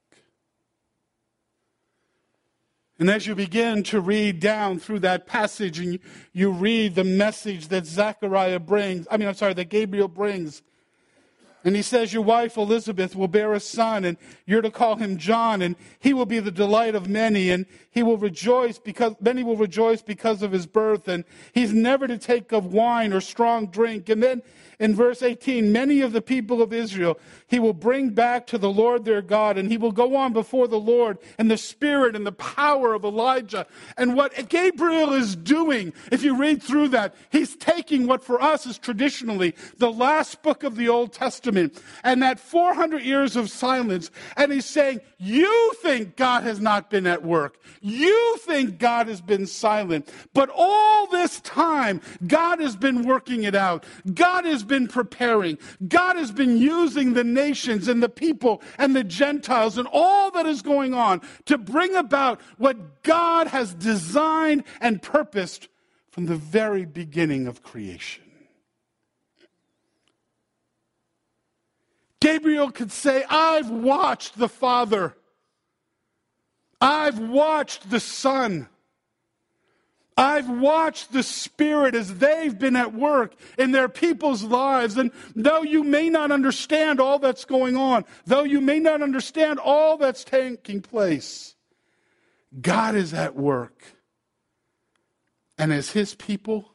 And 2.97 3.11
as 3.11 3.27
you 3.27 3.35
begin 3.35 3.83
to 3.83 4.01
read 4.01 4.39
down 4.39 4.79
through 4.79 4.99
that 4.99 5.27
passage 5.27 5.77
and 5.77 5.99
you, 6.33 6.51
read 6.51 6.95
the 6.95 7.03
message 7.03 7.67
that 7.67 7.85
Zechariah 7.85 8.59
brings, 8.59 9.07
I 9.11 9.17
mean, 9.17 9.27
I'm 9.27 9.35
sorry, 9.35 9.53
that 9.53 9.69
Gabriel 9.69 10.07
brings, 10.07 10.63
and 11.67 11.75
he 11.75 11.81
says, 11.81 12.13
Your 12.13 12.23
wife 12.23 12.55
Elizabeth 12.55 13.13
will 13.13 13.27
bear 13.27 13.53
a 13.53 13.59
son, 13.59 14.05
and 14.05 14.15
you're 14.45 14.61
to 14.61 14.71
call 14.71 14.95
him 14.95 15.17
John, 15.17 15.61
and 15.61 15.75
he 15.99 16.13
will 16.13 16.25
be 16.25 16.39
the 16.39 16.49
delight 16.49 16.95
of 16.95 17.09
many, 17.09 17.49
and 17.49 17.65
he 17.91 18.03
will 18.03 18.15
rejoice 18.15 18.79
because 18.79 19.15
many 19.19 19.43
will 19.43 19.57
rejoice 19.57 20.01
because 20.01 20.41
of 20.41 20.53
his 20.53 20.65
birth, 20.65 21.09
and 21.09 21.25
he's 21.51 21.73
never 21.73 22.07
to 22.07 22.17
take 22.17 22.53
of 22.53 22.67
wine 22.67 23.11
or 23.11 23.19
strong 23.19 23.67
drink. 23.67 24.07
And 24.07 24.23
then 24.23 24.43
in 24.79 24.95
verse 24.95 25.23
18, 25.23 25.71
many 25.71 26.01
of 26.01 26.13
the 26.13 26.21
people 26.21 26.61
of 26.61 26.71
Israel 26.71 27.19
he 27.47 27.59
will 27.59 27.73
bring 27.73 28.09
back 28.09 28.45
to 28.47 28.57
the 28.57 28.69
Lord 28.69 29.05
their 29.05 29.21
God, 29.21 29.57
and 29.57 29.71
he 29.71 29.77
will 29.77 29.93
go 29.93 30.15
on 30.15 30.33
before 30.33 30.67
the 30.67 30.79
Lord 30.79 31.17
and 31.37 31.49
the 31.49 31.57
spirit 31.57 32.15
and 32.15 32.25
the 32.25 32.31
power 32.33 32.93
of 32.93 33.05
Elijah. 33.05 33.65
And 33.97 34.15
what 34.15 34.49
Gabriel 34.49 35.13
is 35.13 35.35
doing, 35.35 35.93
if 36.11 36.23
you 36.23 36.37
read 36.37 36.61
through 36.61 36.89
that, 36.89 37.15
he's 37.31 37.55
taking 37.55 38.05
what 38.05 38.23
for 38.23 38.41
us 38.41 38.65
is 38.65 38.77
traditionally 38.77 39.55
the 39.77 39.91
last 39.91 40.41
book 40.43 40.63
of 40.63 40.75
the 40.75 40.89
Old 40.89 41.13
Testament 41.13 41.81
and 42.03 42.21
that 42.21 42.39
400 42.39 43.01
years 43.01 43.35
of 43.35 43.49
silence, 43.49 44.11
and 44.35 44.51
he's 44.51 44.65
saying, 44.65 44.99
You 45.17 45.73
think 45.81 46.17
God 46.17 46.43
has 46.43 46.59
not 46.59 46.89
been 46.89 47.07
at 47.07 47.23
work. 47.23 47.59
You 47.81 48.37
think 48.39 48.77
God 48.77 49.07
has 49.07 49.21
been 49.21 49.47
silent. 49.47 50.11
But 50.33 50.49
all 50.53 51.07
this 51.07 51.39
time, 51.41 52.01
God 52.27 52.59
has 52.59 52.75
been 52.75 53.03
working 53.03 53.43
it 53.43 53.55
out. 53.55 53.85
God 54.13 54.43
has 54.43 54.63
been 54.67 54.87
preparing. 54.87 55.57
God 55.87 56.15
has 56.17 56.31
been 56.31 56.57
using 56.57 57.13
the 57.13 57.23
nations 57.23 57.87
and 57.87 58.03
the 58.03 58.09
people 58.09 58.61
and 58.77 58.95
the 58.95 59.03
Gentiles 59.03 59.77
and 59.77 59.87
all 59.91 60.31
that 60.31 60.45
is 60.45 60.61
going 60.61 60.93
on 60.93 61.21
to 61.45 61.57
bring 61.57 61.95
about 61.95 62.41
what 62.57 63.03
God 63.03 63.47
has 63.47 63.73
designed 63.73 64.63
and 64.81 65.01
purposed 65.01 65.67
from 66.11 66.25
the 66.25 66.35
very 66.35 66.85
beginning 66.85 67.47
of 67.47 67.63
creation. 67.63 68.23
Gabriel 72.19 72.71
could 72.71 72.91
say, 72.91 73.23
I've 73.29 73.69
watched 73.69 74.37
the 74.37 74.49
Father. 74.49 75.15
I've 76.81 77.19
watched 77.19 77.89
the 77.89 77.99
Son. 77.99 78.67
I've 80.17 80.49
watched 80.49 81.13
the 81.13 81.21
Spirit 81.21 81.93
as 81.93 82.15
they've 82.15 82.57
been 82.57 82.75
at 82.75 82.93
work 82.93 83.35
in 83.57 83.71
their 83.71 83.87
people's 83.87 84.43
lives. 84.43 84.97
And 84.97 85.11
though 85.35 85.61
you 85.61 85.83
may 85.83 86.09
not 86.09 86.31
understand 86.31 86.99
all 86.99 87.19
that's 87.19 87.45
going 87.45 87.77
on, 87.77 88.03
though 88.25 88.43
you 88.43 88.59
may 88.59 88.79
not 88.79 89.03
understand 89.03 89.59
all 89.59 89.95
that's 89.97 90.23
taking 90.23 90.81
place, 90.81 91.55
God 92.59 92.95
is 92.95 93.13
at 93.13 93.35
work. 93.35 93.83
And 95.57 95.71
as 95.71 95.91
His 95.91 96.15
people, 96.15 96.71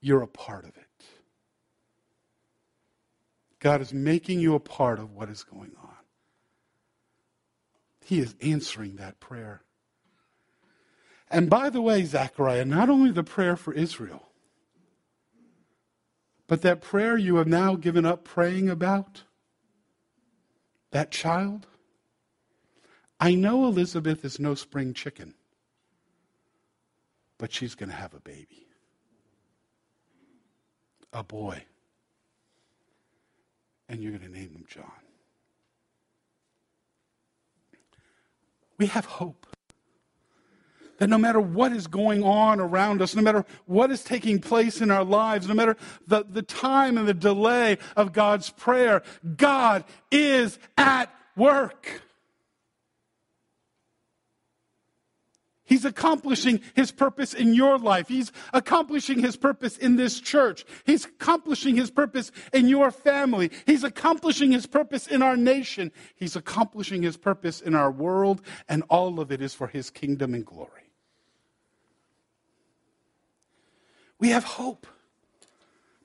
you're 0.00 0.22
a 0.22 0.28
part 0.28 0.64
of 0.64 0.76
it. 0.76 0.84
God 3.58 3.80
is 3.80 3.92
making 3.92 4.38
you 4.38 4.54
a 4.54 4.60
part 4.60 5.00
of 5.00 5.12
what 5.12 5.28
is 5.28 5.42
going 5.42 5.72
on. 5.82 5.90
He 8.04 8.20
is 8.20 8.36
answering 8.40 8.96
that 8.96 9.18
prayer. 9.18 9.62
And 11.36 11.50
by 11.50 11.68
the 11.68 11.82
way, 11.82 12.02
Zechariah, 12.02 12.64
not 12.64 12.88
only 12.88 13.10
the 13.10 13.22
prayer 13.22 13.56
for 13.56 13.74
Israel, 13.74 14.30
but 16.46 16.62
that 16.62 16.80
prayer 16.80 17.18
you 17.18 17.36
have 17.36 17.46
now 17.46 17.74
given 17.74 18.06
up 18.06 18.24
praying 18.24 18.70
about, 18.70 19.24
that 20.92 21.10
child. 21.10 21.66
I 23.20 23.34
know 23.34 23.66
Elizabeth 23.66 24.24
is 24.24 24.40
no 24.40 24.54
spring 24.54 24.94
chicken, 24.94 25.34
but 27.36 27.52
she's 27.52 27.74
going 27.74 27.90
to 27.90 27.96
have 27.96 28.14
a 28.14 28.20
baby. 28.20 28.66
A 31.12 31.22
boy. 31.22 31.62
And 33.90 34.02
you're 34.02 34.12
going 34.12 34.32
to 34.32 34.38
name 34.38 34.52
him 34.52 34.64
John. 34.66 34.90
We 38.78 38.86
have 38.86 39.04
hope 39.04 39.46
that 40.98 41.08
no 41.08 41.18
matter 41.18 41.40
what 41.40 41.72
is 41.72 41.86
going 41.86 42.22
on 42.22 42.60
around 42.60 43.02
us, 43.02 43.14
no 43.14 43.22
matter 43.22 43.44
what 43.66 43.90
is 43.90 44.02
taking 44.02 44.38
place 44.38 44.80
in 44.80 44.90
our 44.90 45.04
lives, 45.04 45.48
no 45.48 45.54
matter 45.54 45.76
the, 46.06 46.24
the 46.28 46.42
time 46.42 46.98
and 46.98 47.06
the 47.06 47.14
delay 47.14 47.78
of 47.96 48.12
God's 48.12 48.50
prayer, 48.50 49.02
God 49.36 49.84
is 50.10 50.58
at 50.76 51.12
work. 51.36 52.02
He's 55.66 55.84
accomplishing 55.84 56.60
his 56.74 56.92
purpose 56.92 57.34
in 57.34 57.52
your 57.52 57.76
life. 57.76 58.06
He's 58.06 58.30
accomplishing 58.52 59.18
his 59.18 59.36
purpose 59.36 59.76
in 59.76 59.96
this 59.96 60.20
church. 60.20 60.64
He's 60.84 61.04
accomplishing 61.04 61.74
his 61.74 61.90
purpose 61.90 62.30
in 62.52 62.68
your 62.68 62.92
family. 62.92 63.50
He's 63.66 63.82
accomplishing 63.82 64.52
his 64.52 64.66
purpose 64.66 65.08
in 65.08 65.22
our 65.22 65.36
nation. 65.36 65.90
He's 66.14 66.36
accomplishing 66.36 67.02
his 67.02 67.16
purpose 67.16 67.60
in 67.60 67.74
our 67.74 67.90
world, 67.90 68.42
and 68.68 68.84
all 68.88 69.18
of 69.18 69.32
it 69.32 69.42
is 69.42 69.54
for 69.54 69.66
his 69.66 69.90
kingdom 69.90 70.34
and 70.34 70.46
glory. 70.46 70.85
We 74.18 74.30
have 74.30 74.44
hope. 74.44 74.86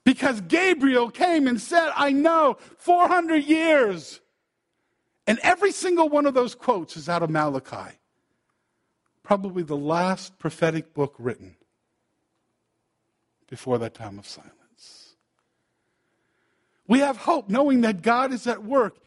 Because 0.04 0.42
Gabriel 0.42 1.10
came 1.10 1.48
and 1.48 1.62
said, 1.62 1.92
I 1.96 2.12
know, 2.12 2.58
400 2.78 3.44
years. 3.44 4.20
And 5.28 5.40
every 5.44 5.72
single 5.72 6.10
one 6.10 6.26
of 6.26 6.34
those 6.34 6.56
quotes 6.56 6.98
is 6.98 7.08
out 7.08 7.22
of 7.24 7.30
Malachi, 7.30 7.98
probably 9.24 9.64
the 9.64 9.78
last 9.78 10.40
prophetic 10.40 10.94
book 10.94 11.16
written 11.20 11.56
before 13.48 13.78
that 13.78 13.94
time 13.94 14.18
of 14.18 14.28
silence. 14.28 15.16
We 16.88 17.00
have 17.00 17.18
hope 17.18 17.48
knowing 17.48 17.82
that 17.82 18.02
God 18.02 18.34
is 18.34 18.48
at 18.48 18.64
work, 18.64 18.98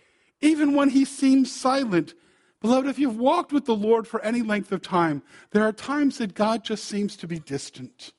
even 0.40 0.74
when 0.74 0.90
he 0.90 1.04
seems 1.04 1.50
silent. 1.50 2.14
Beloved, 2.60 2.88
if 2.88 2.98
you've 2.98 3.18
walked 3.18 3.52
with 3.52 3.66
the 3.66 3.74
Lord 3.74 4.06
for 4.06 4.22
any 4.22 4.40
length 4.40 4.70
of 4.72 4.80
time, 4.80 5.22
there 5.50 5.64
are 5.64 5.72
times 5.72 6.18
that 6.18 6.34
God 6.34 6.64
just 6.64 6.84
seems 6.84 7.16
to 7.16 7.26
be 7.26 7.38
distant. 7.38 8.12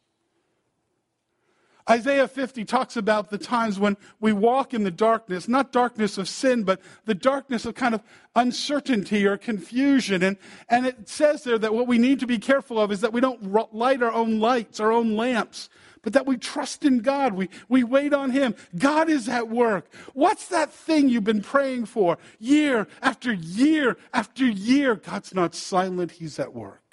Isaiah 1.89 2.27
50 2.27 2.65
talks 2.65 2.97
about 2.97 3.29
the 3.29 3.38
times 3.38 3.79
when 3.79 3.95
we 4.19 4.33
walk 4.33 4.73
in 4.73 4.83
the 4.83 4.91
darkness, 4.91 5.47
not 5.47 5.71
darkness 5.71 6.17
of 6.17 6.27
sin, 6.27 6.63
but 6.63 6.81
the 7.05 7.13
darkness 7.13 7.63
of 7.65 7.75
kind 7.75 7.93
of 7.93 8.01
uncertainty 8.36 9.25
or 9.25 9.38
confusion. 9.38 10.23
And, 10.23 10.38
and 10.67 10.88
it 10.88 11.07
says 11.07 11.43
there 11.43 11.59
that 11.59 11.75
what 11.75 11.88
we 11.88 11.99
need 11.99 12.19
to 12.21 12.27
be 12.27 12.39
careful 12.39 12.79
of 12.79 12.91
is 12.91 13.01
that 13.01 13.13
we 13.13 13.21
don't 13.21 13.73
light 13.73 14.01
our 14.01 14.11
own 14.11 14.39
lights, 14.39 14.79
our 14.79 14.91
own 14.91 15.15
lamps, 15.15 15.69
but 16.01 16.13
that 16.13 16.25
we 16.25 16.38
trust 16.38 16.86
in 16.86 16.99
God. 16.99 17.33
We, 17.33 17.49
we 17.67 17.83
wait 17.83 18.13
on 18.13 18.31
Him. 18.31 18.55
God 18.77 19.09
is 19.09 19.27
at 19.27 19.49
work. 19.49 19.91
What's 20.13 20.47
that 20.47 20.71
thing 20.71 21.09
you've 21.09 21.23
been 21.23 21.41
praying 21.41 21.86
for 21.86 22.17
year 22.39 22.88
after 23.01 23.33
year 23.33 23.97
after 24.13 24.45
year? 24.45 24.95
God's 24.95 25.33
not 25.36 25.53
silent, 25.53 26.11
He's 26.13 26.39
at 26.39 26.53
work. 26.53 26.84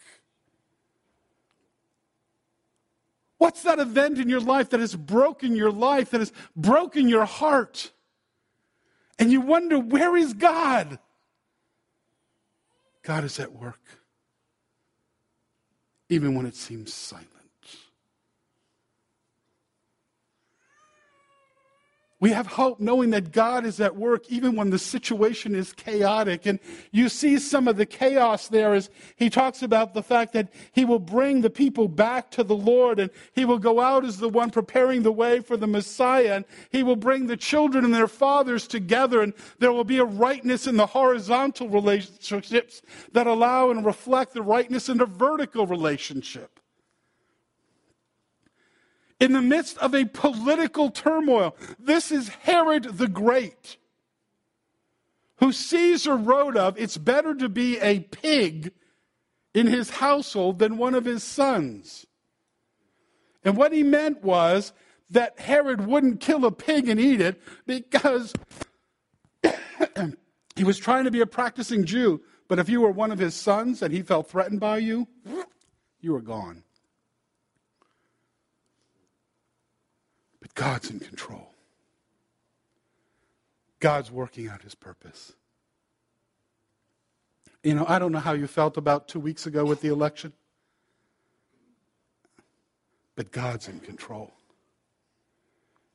What's 3.42 3.64
that 3.64 3.80
event 3.80 4.20
in 4.20 4.28
your 4.28 4.38
life 4.38 4.70
that 4.70 4.78
has 4.78 4.94
broken 4.94 5.56
your 5.56 5.72
life, 5.72 6.10
that 6.10 6.20
has 6.20 6.32
broken 6.54 7.08
your 7.08 7.24
heart? 7.24 7.90
And 9.18 9.32
you 9.32 9.40
wonder, 9.40 9.80
where 9.80 10.16
is 10.16 10.32
God? 10.32 11.00
God 13.02 13.24
is 13.24 13.40
at 13.40 13.52
work, 13.52 13.80
even 16.08 16.36
when 16.36 16.46
it 16.46 16.54
seems 16.54 16.94
silent. 16.94 17.31
We 22.22 22.30
have 22.30 22.46
hope 22.46 22.78
knowing 22.78 23.10
that 23.10 23.32
God 23.32 23.66
is 23.66 23.80
at 23.80 23.96
work 23.96 24.30
even 24.30 24.54
when 24.54 24.70
the 24.70 24.78
situation 24.78 25.56
is 25.56 25.72
chaotic. 25.72 26.46
And 26.46 26.60
you 26.92 27.08
see 27.08 27.36
some 27.36 27.66
of 27.66 27.76
the 27.76 27.84
chaos 27.84 28.46
there 28.46 28.74
as 28.74 28.90
he 29.16 29.28
talks 29.28 29.60
about 29.60 29.92
the 29.92 30.04
fact 30.04 30.32
that 30.34 30.52
he 30.70 30.84
will 30.84 31.00
bring 31.00 31.40
the 31.40 31.50
people 31.50 31.88
back 31.88 32.30
to 32.30 32.44
the 32.44 32.54
Lord 32.54 33.00
and 33.00 33.10
he 33.32 33.44
will 33.44 33.58
go 33.58 33.80
out 33.80 34.04
as 34.04 34.18
the 34.18 34.28
one 34.28 34.50
preparing 34.50 35.02
the 35.02 35.10
way 35.10 35.40
for 35.40 35.56
the 35.56 35.66
Messiah 35.66 36.36
and 36.36 36.44
he 36.70 36.84
will 36.84 36.94
bring 36.94 37.26
the 37.26 37.36
children 37.36 37.84
and 37.84 37.92
their 37.92 38.06
fathers 38.06 38.68
together 38.68 39.20
and 39.20 39.34
there 39.58 39.72
will 39.72 39.82
be 39.82 39.98
a 39.98 40.04
rightness 40.04 40.68
in 40.68 40.76
the 40.76 40.86
horizontal 40.86 41.68
relationships 41.68 42.82
that 43.10 43.26
allow 43.26 43.68
and 43.72 43.84
reflect 43.84 44.32
the 44.32 44.42
rightness 44.42 44.88
in 44.88 44.98
the 44.98 45.06
vertical 45.06 45.66
relationship 45.66 46.60
in 49.22 49.32
the 49.32 49.40
midst 49.40 49.78
of 49.78 49.94
a 49.94 50.04
political 50.04 50.90
turmoil. 50.90 51.54
This 51.78 52.10
is 52.10 52.28
Herod 52.28 52.98
the 52.98 53.06
Great, 53.06 53.76
who 55.36 55.52
Caesar 55.52 56.16
wrote 56.16 56.56
of 56.56 56.76
it's 56.76 56.98
better 56.98 57.32
to 57.36 57.48
be 57.48 57.78
a 57.78 58.00
pig 58.00 58.72
in 59.54 59.68
his 59.68 59.90
household 59.90 60.58
than 60.58 60.76
one 60.76 60.96
of 60.96 61.04
his 61.04 61.22
sons. 61.22 62.04
And 63.44 63.56
what 63.56 63.72
he 63.72 63.84
meant 63.84 64.24
was 64.24 64.72
that 65.10 65.38
Herod 65.38 65.86
wouldn't 65.86 66.20
kill 66.20 66.44
a 66.44 66.50
pig 66.50 66.88
and 66.88 66.98
eat 66.98 67.20
it 67.20 67.40
because 67.64 68.32
he 70.56 70.64
was 70.64 70.78
trying 70.78 71.04
to 71.04 71.12
be 71.12 71.20
a 71.20 71.26
practicing 71.26 71.84
Jew. 71.84 72.22
But 72.48 72.58
if 72.58 72.68
you 72.68 72.80
were 72.80 72.90
one 72.90 73.12
of 73.12 73.20
his 73.20 73.36
sons 73.36 73.82
and 73.82 73.94
he 73.94 74.02
felt 74.02 74.28
threatened 74.28 74.58
by 74.58 74.78
you, 74.78 75.06
you 76.00 76.12
were 76.12 76.22
gone. 76.22 76.64
God's 80.54 80.90
in 80.90 81.00
control. 81.00 81.54
God's 83.80 84.10
working 84.10 84.48
out 84.48 84.62
his 84.62 84.74
purpose. 84.74 85.32
You 87.62 87.74
know, 87.74 87.84
I 87.88 87.98
don't 87.98 88.12
know 88.12 88.18
how 88.18 88.32
you 88.32 88.46
felt 88.46 88.76
about 88.76 89.08
two 89.08 89.20
weeks 89.20 89.46
ago 89.46 89.64
with 89.64 89.80
the 89.80 89.88
election, 89.88 90.32
but 93.14 93.30
God's 93.30 93.68
in 93.68 93.80
control 93.80 94.32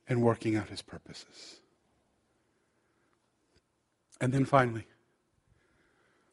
and 0.08 0.22
working 0.22 0.56
out 0.56 0.68
his 0.68 0.82
purposes. 0.82 1.60
And 4.20 4.32
then 4.32 4.44
finally, 4.44 4.86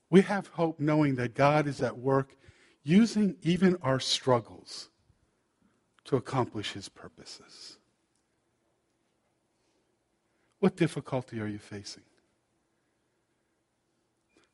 we 0.09 0.21
have 0.21 0.47
hope 0.47 0.80
knowing 0.80 1.15
that 1.15 1.36
God 1.36 1.67
is 1.67 1.82
at 1.82 1.97
work 1.97 2.36
using 2.84 3.36
even 3.41 3.78
our 3.82 3.99
struggles 3.99 4.89
to 6.05 6.15
accomplish 6.15 6.73
his 6.73 6.88
purposes. 6.88 7.78
What 10.66 10.78
difficulty 10.78 11.39
are 11.39 11.45
you 11.45 11.59
facing? 11.59 12.01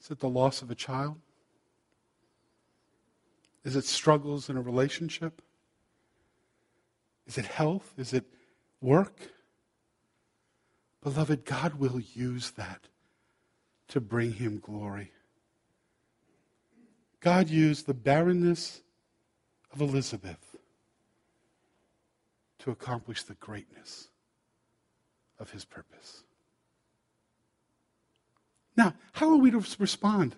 Is 0.02 0.12
it 0.12 0.20
the 0.20 0.28
loss 0.28 0.62
of 0.62 0.70
a 0.70 0.76
child? 0.76 1.16
Is 3.64 3.78
it 3.78 3.86
struggles 3.86 4.50
in 4.50 4.58
a 4.58 4.62
relationship? 4.62 5.42
Is 7.26 7.38
it 7.38 7.46
health? 7.46 7.94
Is 7.98 8.12
it 8.12 8.26
work? 8.82 9.32
Beloved, 11.02 11.46
God 11.46 11.76
will 11.76 12.02
use 12.02 12.52
that 12.58 12.90
to 13.88 14.02
bring 14.02 14.34
him 14.34 14.60
glory. 14.60 15.14
God 17.22 17.48
used 17.50 17.86
the 17.86 17.94
barrenness 17.94 18.82
of 19.72 19.80
Elizabeth 19.80 20.58
to 22.60 22.70
accomplish 22.70 23.24
the 23.24 23.36
greatness 23.36 24.10
of 25.42 25.50
his 25.50 25.66
purpose. 25.66 26.24
Now, 28.78 28.94
how 29.12 29.30
are 29.32 29.38
we 29.38 29.52
to 29.52 29.66
respond? 29.80 30.36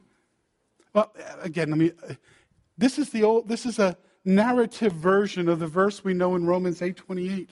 Well, 0.93 1.13
again, 1.41 1.69
let 1.69 1.77
me. 1.77 1.91
This 2.77 2.97
is 2.97 3.09
the 3.09 3.23
old. 3.23 3.47
This 3.47 3.65
is 3.65 3.77
a 3.77 3.97
narrative 4.25 4.93
version 4.93 5.49
of 5.49 5.59
the 5.59 5.67
verse 5.67 6.03
we 6.03 6.13
know 6.13 6.35
in 6.35 6.45
Romans 6.45 6.81
eight 6.81 6.95
twenty 6.95 7.31
eight, 7.31 7.51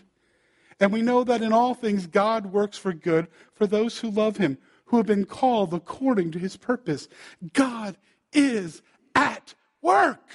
and 0.80 0.92
we 0.92 1.02
know 1.02 1.24
that 1.24 1.42
in 1.42 1.52
all 1.52 1.74
things 1.74 2.08
God 2.08 2.48
works 2.48 2.78
for 2.78 2.94
good 2.94 3.28
for 3.54 3.68
those 3.68 4.00
who 4.00 4.10
love 4.10 4.38
Him, 4.38 4.58
who 4.86 4.98
have 4.98 5.06
been 5.06 5.26
called 5.26 5.74
according 5.74 6.32
to 6.32 6.40
His 6.40 6.58
purpose. 6.58 7.08
God 7.54 7.98
is 8.34 8.82
at 9.14 9.54
work. 9.82 10.30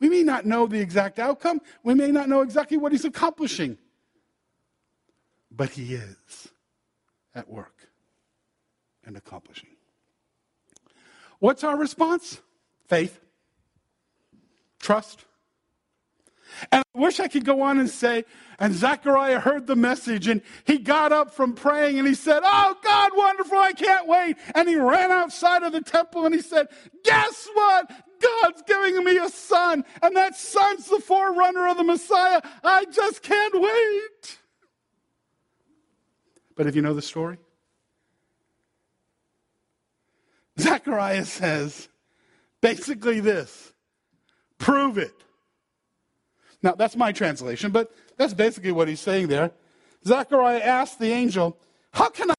We 0.00 0.08
may 0.08 0.24
not 0.24 0.46
know 0.46 0.66
the 0.66 0.80
exact 0.80 1.20
outcome. 1.20 1.60
We 1.84 1.94
may 1.94 2.10
not 2.10 2.28
know 2.28 2.40
exactly 2.40 2.78
what 2.78 2.90
He's 2.90 3.04
accomplishing 3.04 3.78
but 5.54 5.70
He 5.70 5.94
is 5.94 6.48
at 7.34 7.48
work 7.48 7.88
and 9.04 9.16
accomplishing. 9.16 9.70
What's 11.38 11.64
our 11.64 11.76
response? 11.76 12.40
Faith, 12.88 13.18
trust. 14.80 15.24
And 16.70 16.84
I 16.94 16.98
wish 16.98 17.18
I 17.18 17.28
could 17.28 17.44
go 17.44 17.62
on 17.62 17.80
and 17.80 17.88
say, 17.88 18.24
and 18.58 18.74
Zechariah 18.74 19.40
heard 19.40 19.66
the 19.66 19.74
message 19.74 20.28
and 20.28 20.42
he 20.64 20.78
got 20.78 21.10
up 21.10 21.34
from 21.34 21.54
praying 21.54 21.98
and 21.98 22.06
he 22.06 22.14
said, 22.14 22.42
Oh 22.44 22.76
God, 22.82 23.10
wonderful, 23.16 23.58
I 23.58 23.72
can't 23.72 24.06
wait. 24.06 24.36
And 24.54 24.68
he 24.68 24.76
ran 24.76 25.10
outside 25.10 25.62
of 25.62 25.72
the 25.72 25.80
temple 25.80 26.26
and 26.26 26.34
he 26.34 26.42
said, 26.42 26.68
Guess 27.04 27.48
what? 27.54 27.90
God's 28.20 28.62
giving 28.66 29.02
me 29.02 29.16
a 29.18 29.28
son, 29.28 29.84
and 30.00 30.16
that 30.16 30.36
son's 30.36 30.88
the 30.88 31.00
forerunner 31.00 31.66
of 31.66 31.76
the 31.76 31.82
Messiah. 31.82 32.40
I 32.62 32.84
just 32.84 33.20
can't 33.22 33.60
wait. 33.60 34.38
But 36.56 36.66
if 36.66 36.76
you 36.76 36.82
know 36.82 36.94
the 36.94 37.02
story, 37.02 37.38
Zechariah 40.58 41.24
says 41.24 41.88
basically 42.60 43.20
this 43.20 43.72
prove 44.58 44.98
it. 44.98 45.14
Now, 46.62 46.74
that's 46.74 46.94
my 46.96 47.10
translation, 47.10 47.72
but 47.72 47.92
that's 48.16 48.34
basically 48.34 48.70
what 48.70 48.86
he's 48.86 49.00
saying 49.00 49.26
there. 49.26 49.50
Zechariah 50.06 50.60
asked 50.60 51.00
the 51.00 51.10
angel, 51.10 51.58
How 51.92 52.08
can 52.08 52.30
I 52.30 52.34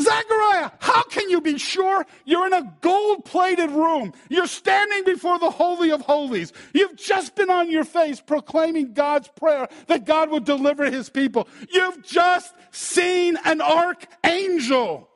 Zechariah, 0.00 0.70
how 0.80 1.02
can 1.04 1.28
you 1.28 1.40
be 1.40 1.58
sure 1.58 2.06
you're 2.24 2.46
in 2.46 2.52
a 2.52 2.74
gold 2.80 3.24
plated 3.24 3.70
room? 3.70 4.12
You're 4.28 4.46
standing 4.46 5.04
before 5.04 5.38
the 5.38 5.50
Holy 5.50 5.90
of 5.90 6.00
Holies. 6.00 6.52
You've 6.72 6.96
just 6.96 7.34
been 7.34 7.50
on 7.50 7.70
your 7.70 7.84
face 7.84 8.20
proclaiming 8.20 8.94
God's 8.94 9.28
prayer 9.28 9.68
that 9.88 10.06
God 10.06 10.30
would 10.30 10.44
deliver 10.44 10.90
his 10.90 11.10
people. 11.10 11.46
You've 11.70 12.02
just 12.02 12.54
seen 12.70 13.36
an 13.44 13.60
archangel. 13.60 15.08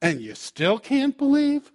And 0.00 0.20
you 0.20 0.34
still 0.34 0.78
can't 0.78 1.16
believe? 1.18 1.70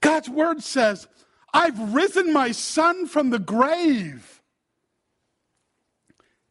God's 0.00 0.28
word 0.28 0.62
says 0.62 1.08
I've 1.54 1.94
risen 1.94 2.32
my 2.32 2.50
son 2.50 3.06
from 3.06 3.30
the 3.30 3.38
grave. 3.38 4.42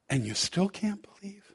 And 0.10 0.26
you 0.26 0.34
still 0.34 0.70
can't 0.70 1.06
believe? 1.20 1.54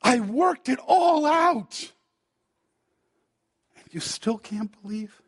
I 0.00 0.20
worked 0.20 0.70
it 0.70 0.78
all 0.86 1.26
out. 1.26 1.92
And 3.76 3.84
you 3.92 4.00
still 4.00 4.38
can't 4.38 4.70
believe? 4.82 5.20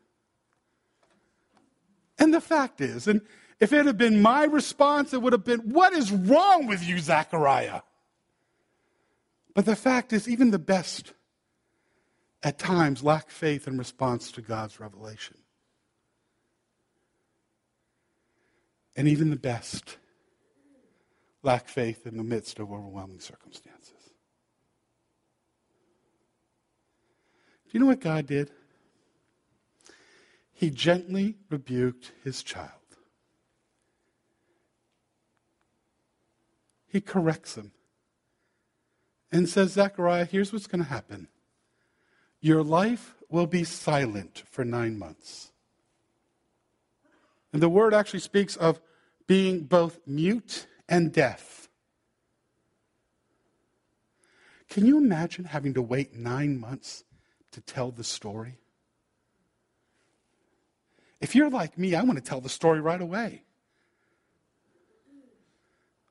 And 2.17 2.33
the 2.33 2.41
fact 2.41 2.81
is, 2.81 3.07
and 3.07 3.21
if 3.59 3.71
it 3.71 3.85
had 3.85 3.97
been 3.97 4.23
my 4.23 4.45
response, 4.45 5.13
it 5.13 5.21
would 5.21 5.33
have 5.33 5.45
been, 5.45 5.71
What 5.71 5.93
is 5.93 6.11
wrong 6.11 6.65
with 6.65 6.83
you, 6.83 6.97
Zechariah? 6.97 7.81
But 9.53 9.65
the 9.65 9.75
fact 9.75 10.13
is, 10.13 10.27
even 10.27 10.49
the 10.49 10.59
best 10.59 11.13
at 12.43 12.57
times 12.57 13.03
lack 13.03 13.29
faith 13.29 13.67
in 13.67 13.77
response 13.77 14.31
to 14.31 14.41
God's 14.41 14.79
revelation. 14.79 15.37
And 18.95 19.07
even 19.07 19.29
the 19.29 19.35
best 19.35 19.97
lack 21.43 21.67
faith 21.67 22.05
in 22.05 22.17
the 22.17 22.23
midst 22.23 22.59
of 22.59 22.71
overwhelming 22.71 23.19
circumstances. 23.19 23.93
Do 27.65 27.77
you 27.77 27.79
know 27.79 27.87
what 27.87 28.01
God 28.01 28.27
did? 28.27 28.51
He 30.51 30.69
gently 30.69 31.37
rebuked 31.49 32.11
his 32.23 32.43
child. 32.43 32.69
He 36.87 36.99
corrects 36.99 37.55
him 37.55 37.71
and 39.31 39.47
says, 39.47 39.71
Zechariah, 39.71 40.25
here's 40.25 40.51
what's 40.51 40.67
going 40.67 40.83
to 40.83 40.89
happen. 40.89 41.29
Your 42.41 42.63
life 42.63 43.15
will 43.29 43.47
be 43.47 43.63
silent 43.63 44.43
for 44.49 44.65
nine 44.65 44.97
months. 44.97 45.51
And 47.53 47.61
the 47.61 47.69
word 47.69 47.93
actually 47.93 48.19
speaks 48.19 48.55
of 48.55 48.81
being 49.27 49.65
both 49.65 49.99
mute 50.07 50.65
and 50.89 51.13
deaf. 51.13 51.69
Can 54.69 54.85
you 54.85 54.97
imagine 54.97 55.45
having 55.45 55.73
to 55.73 55.81
wait 55.81 56.15
nine 56.15 56.57
months 56.57 57.03
to 57.51 57.59
tell 57.59 57.91
the 57.91 58.05
story? 58.05 58.57
If 61.19 61.35
you're 61.35 61.49
like 61.49 61.77
me, 61.77 61.93
I 61.93 62.03
want 62.03 62.17
to 62.17 62.23
tell 62.23 62.39
the 62.39 62.49
story 62.49 62.79
right 62.79 63.01
away. 63.01 63.43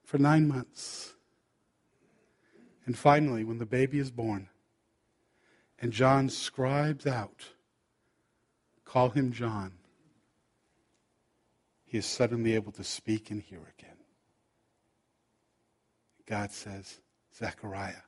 For 0.05 0.19
nine 0.19 0.47
months. 0.47 1.15
And 2.85 2.97
finally, 2.97 3.45
when 3.45 3.57
the 3.57 3.67
baby 3.67 3.99
is 3.99 4.11
born, 4.11 4.50
and 5.81 5.93
John 5.93 6.29
scribes 6.29 7.07
out, 7.07 7.47
call 8.85 9.11
him 9.11 9.33
John, 9.33 9.73
he 11.85 11.99
is 11.99 12.07
suddenly 12.07 12.55
able 12.55 12.73
to 12.73 12.85
speak 12.85 13.31
and 13.31 13.41
hear 13.43 13.61
again. 13.79 13.97
God 16.27 16.53
says, 16.53 17.01
Zechariah, 17.35 18.05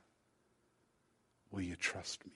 will 1.50 1.62
you 1.62 1.74
trust 1.74 2.24
me? 2.24 2.32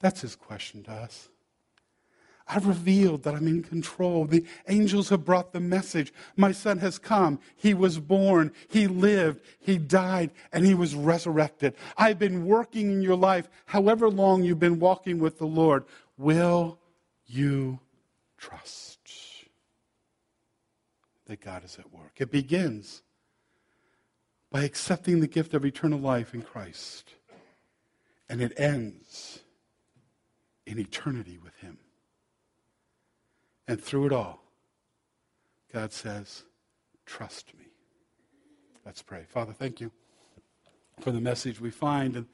That's 0.00 0.20
his 0.20 0.34
question 0.36 0.82
to 0.82 0.90
us. 0.90 1.28
I've 2.54 2.66
revealed 2.66 3.22
that 3.22 3.34
I'm 3.34 3.48
in 3.48 3.62
control. 3.62 4.26
The 4.26 4.44
angels 4.68 5.08
have 5.08 5.24
brought 5.24 5.52
the 5.52 5.60
message. 5.60 6.12
My 6.36 6.52
son 6.52 6.78
has 6.78 6.98
come. 6.98 7.40
He 7.56 7.72
was 7.72 7.98
born. 7.98 8.52
He 8.68 8.86
lived. 8.86 9.40
He 9.58 9.78
died. 9.78 10.32
And 10.52 10.66
he 10.66 10.74
was 10.74 10.94
resurrected. 10.94 11.74
I've 11.96 12.18
been 12.18 12.44
working 12.44 12.92
in 12.92 13.00
your 13.00 13.16
life, 13.16 13.48
however 13.64 14.10
long 14.10 14.42
you've 14.42 14.60
been 14.60 14.80
walking 14.80 15.18
with 15.18 15.38
the 15.38 15.46
Lord. 15.46 15.84
Will 16.18 16.78
you 17.26 17.80
trust 18.36 18.98
that 21.24 21.40
God 21.40 21.64
is 21.64 21.78
at 21.78 21.90
work? 21.90 22.12
It 22.18 22.30
begins 22.30 23.02
by 24.50 24.64
accepting 24.64 25.20
the 25.20 25.26
gift 25.26 25.54
of 25.54 25.64
eternal 25.64 25.98
life 25.98 26.34
in 26.34 26.42
Christ. 26.42 27.14
And 28.28 28.42
it 28.42 28.52
ends 28.58 29.40
in 30.66 30.78
eternity 30.78 31.38
with 31.42 31.56
Him. 31.56 31.78
And 33.72 33.82
through 33.82 34.04
it 34.04 34.12
all, 34.12 34.42
God 35.72 35.94
says, 35.94 36.42
Trust 37.06 37.54
me. 37.58 37.68
Let's 38.84 39.00
pray. 39.00 39.24
Father, 39.26 39.54
thank 39.54 39.80
you 39.80 39.90
for 41.00 41.10
the 41.10 41.22
message 41.22 41.58
we 41.58 41.70
find 41.70 42.14
and 42.14 42.26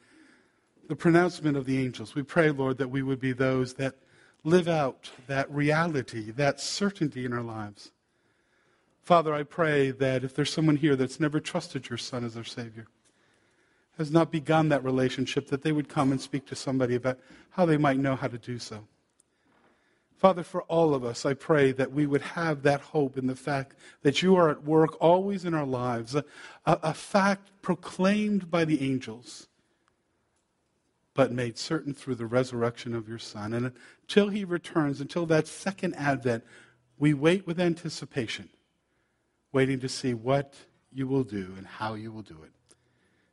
the 0.89 0.97
pronouncement 0.97 1.57
of 1.57 1.65
the 1.65 1.79
angels. 1.79 2.17
We 2.17 2.25
pray, 2.25 2.51
Lord, 2.51 2.79
that 2.79 2.89
we 2.89 3.05
would 3.05 3.21
be 3.21 3.33
those 3.33 3.75
that 3.75 3.95
live 4.43 4.67
out 4.67 5.13
that 5.29 5.49
reality, 5.49 6.33
that 6.33 6.59
certainty 6.59 7.25
in 7.25 7.33
our 7.33 7.45
lives. 7.45 7.93
Father, 9.05 9.33
I 9.33 9.45
pray 9.45 9.93
that 9.93 10.25
if 10.25 10.35
there's 10.35 10.53
someone 10.53 10.79
here 10.79 10.97
that's 10.97 11.21
never 11.21 11.39
trusted 11.39 11.89
your 11.89 11.99
Son 11.99 12.25
as 12.25 12.35
their 12.35 12.43
Savior, 12.43 12.89
has 13.97 14.11
not 14.11 14.33
begun 14.33 14.71
that 14.71 14.83
relationship, 14.83 15.51
that 15.51 15.63
they 15.63 15.71
would 15.71 15.89
come 15.89 16.11
and 16.11 16.21
speak 16.21 16.47
to 16.47 16.57
somebody 16.57 16.97
about 16.97 17.21
how 17.51 17.65
they 17.65 17.77
might 17.77 18.01
know 18.01 18.17
how 18.17 18.27
to 18.27 18.39
do 18.39 18.59
so. 18.59 18.89
Father, 20.19 20.43
for 20.43 20.63
all 20.63 20.95
of 20.95 21.05
us, 21.05 21.25
I 21.25 21.35
pray 21.35 21.71
that 21.73 21.93
we 21.93 22.05
would 22.05 22.23
have 22.23 22.63
that 22.65 22.81
hope 22.81 23.17
in 23.17 23.29
the 23.29 23.37
fact 23.37 23.77
that 24.03 24.21
you 24.21 24.35
are 24.35 24.51
at 24.51 24.65
work 24.65 25.01
always 25.01 25.45
in 25.45 25.55
our 25.55 25.65
lives, 25.65 26.17
a, 26.17 26.25
a, 26.67 26.93
fact 26.93 27.53
proclaimed 27.63 28.51
by 28.51 28.65
the 28.65 28.83
angels, 28.83 29.47
but 31.15 31.31
made 31.31 31.57
certain 31.57 31.95
through 31.95 32.17
the 32.17 32.27
resurrection 32.27 32.97
of 32.97 33.09
your 33.09 33.21
Son. 33.21 33.55
And 33.55 33.71
until 34.03 34.29
he 34.29 34.45
returns, 34.45 35.01
until 35.01 35.25
that 35.27 35.47
second 35.47 35.95
advent, 35.95 36.43
we 36.99 37.15
wait 37.15 37.47
with 37.47 37.61
anticipation, 37.61 38.49
waiting 39.53 39.79
to 39.79 39.89
see 39.89 40.15
what 40.15 40.55
you 40.93 41.07
will 41.07 41.25
do 41.25 41.55
and 41.57 41.65
how 41.65 41.95
you 41.95 42.11
will 42.11 42.23
do 42.23 42.39
it. 42.43 42.51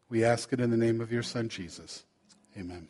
We 0.08 0.24
ask 0.24 0.54
it 0.54 0.60
in 0.60 0.70
the 0.70 0.78
name 0.78 1.02
of 1.02 1.12
your 1.12 1.24
Son, 1.24 1.50
Jesus. 1.50 2.06
Amen. 2.56 2.90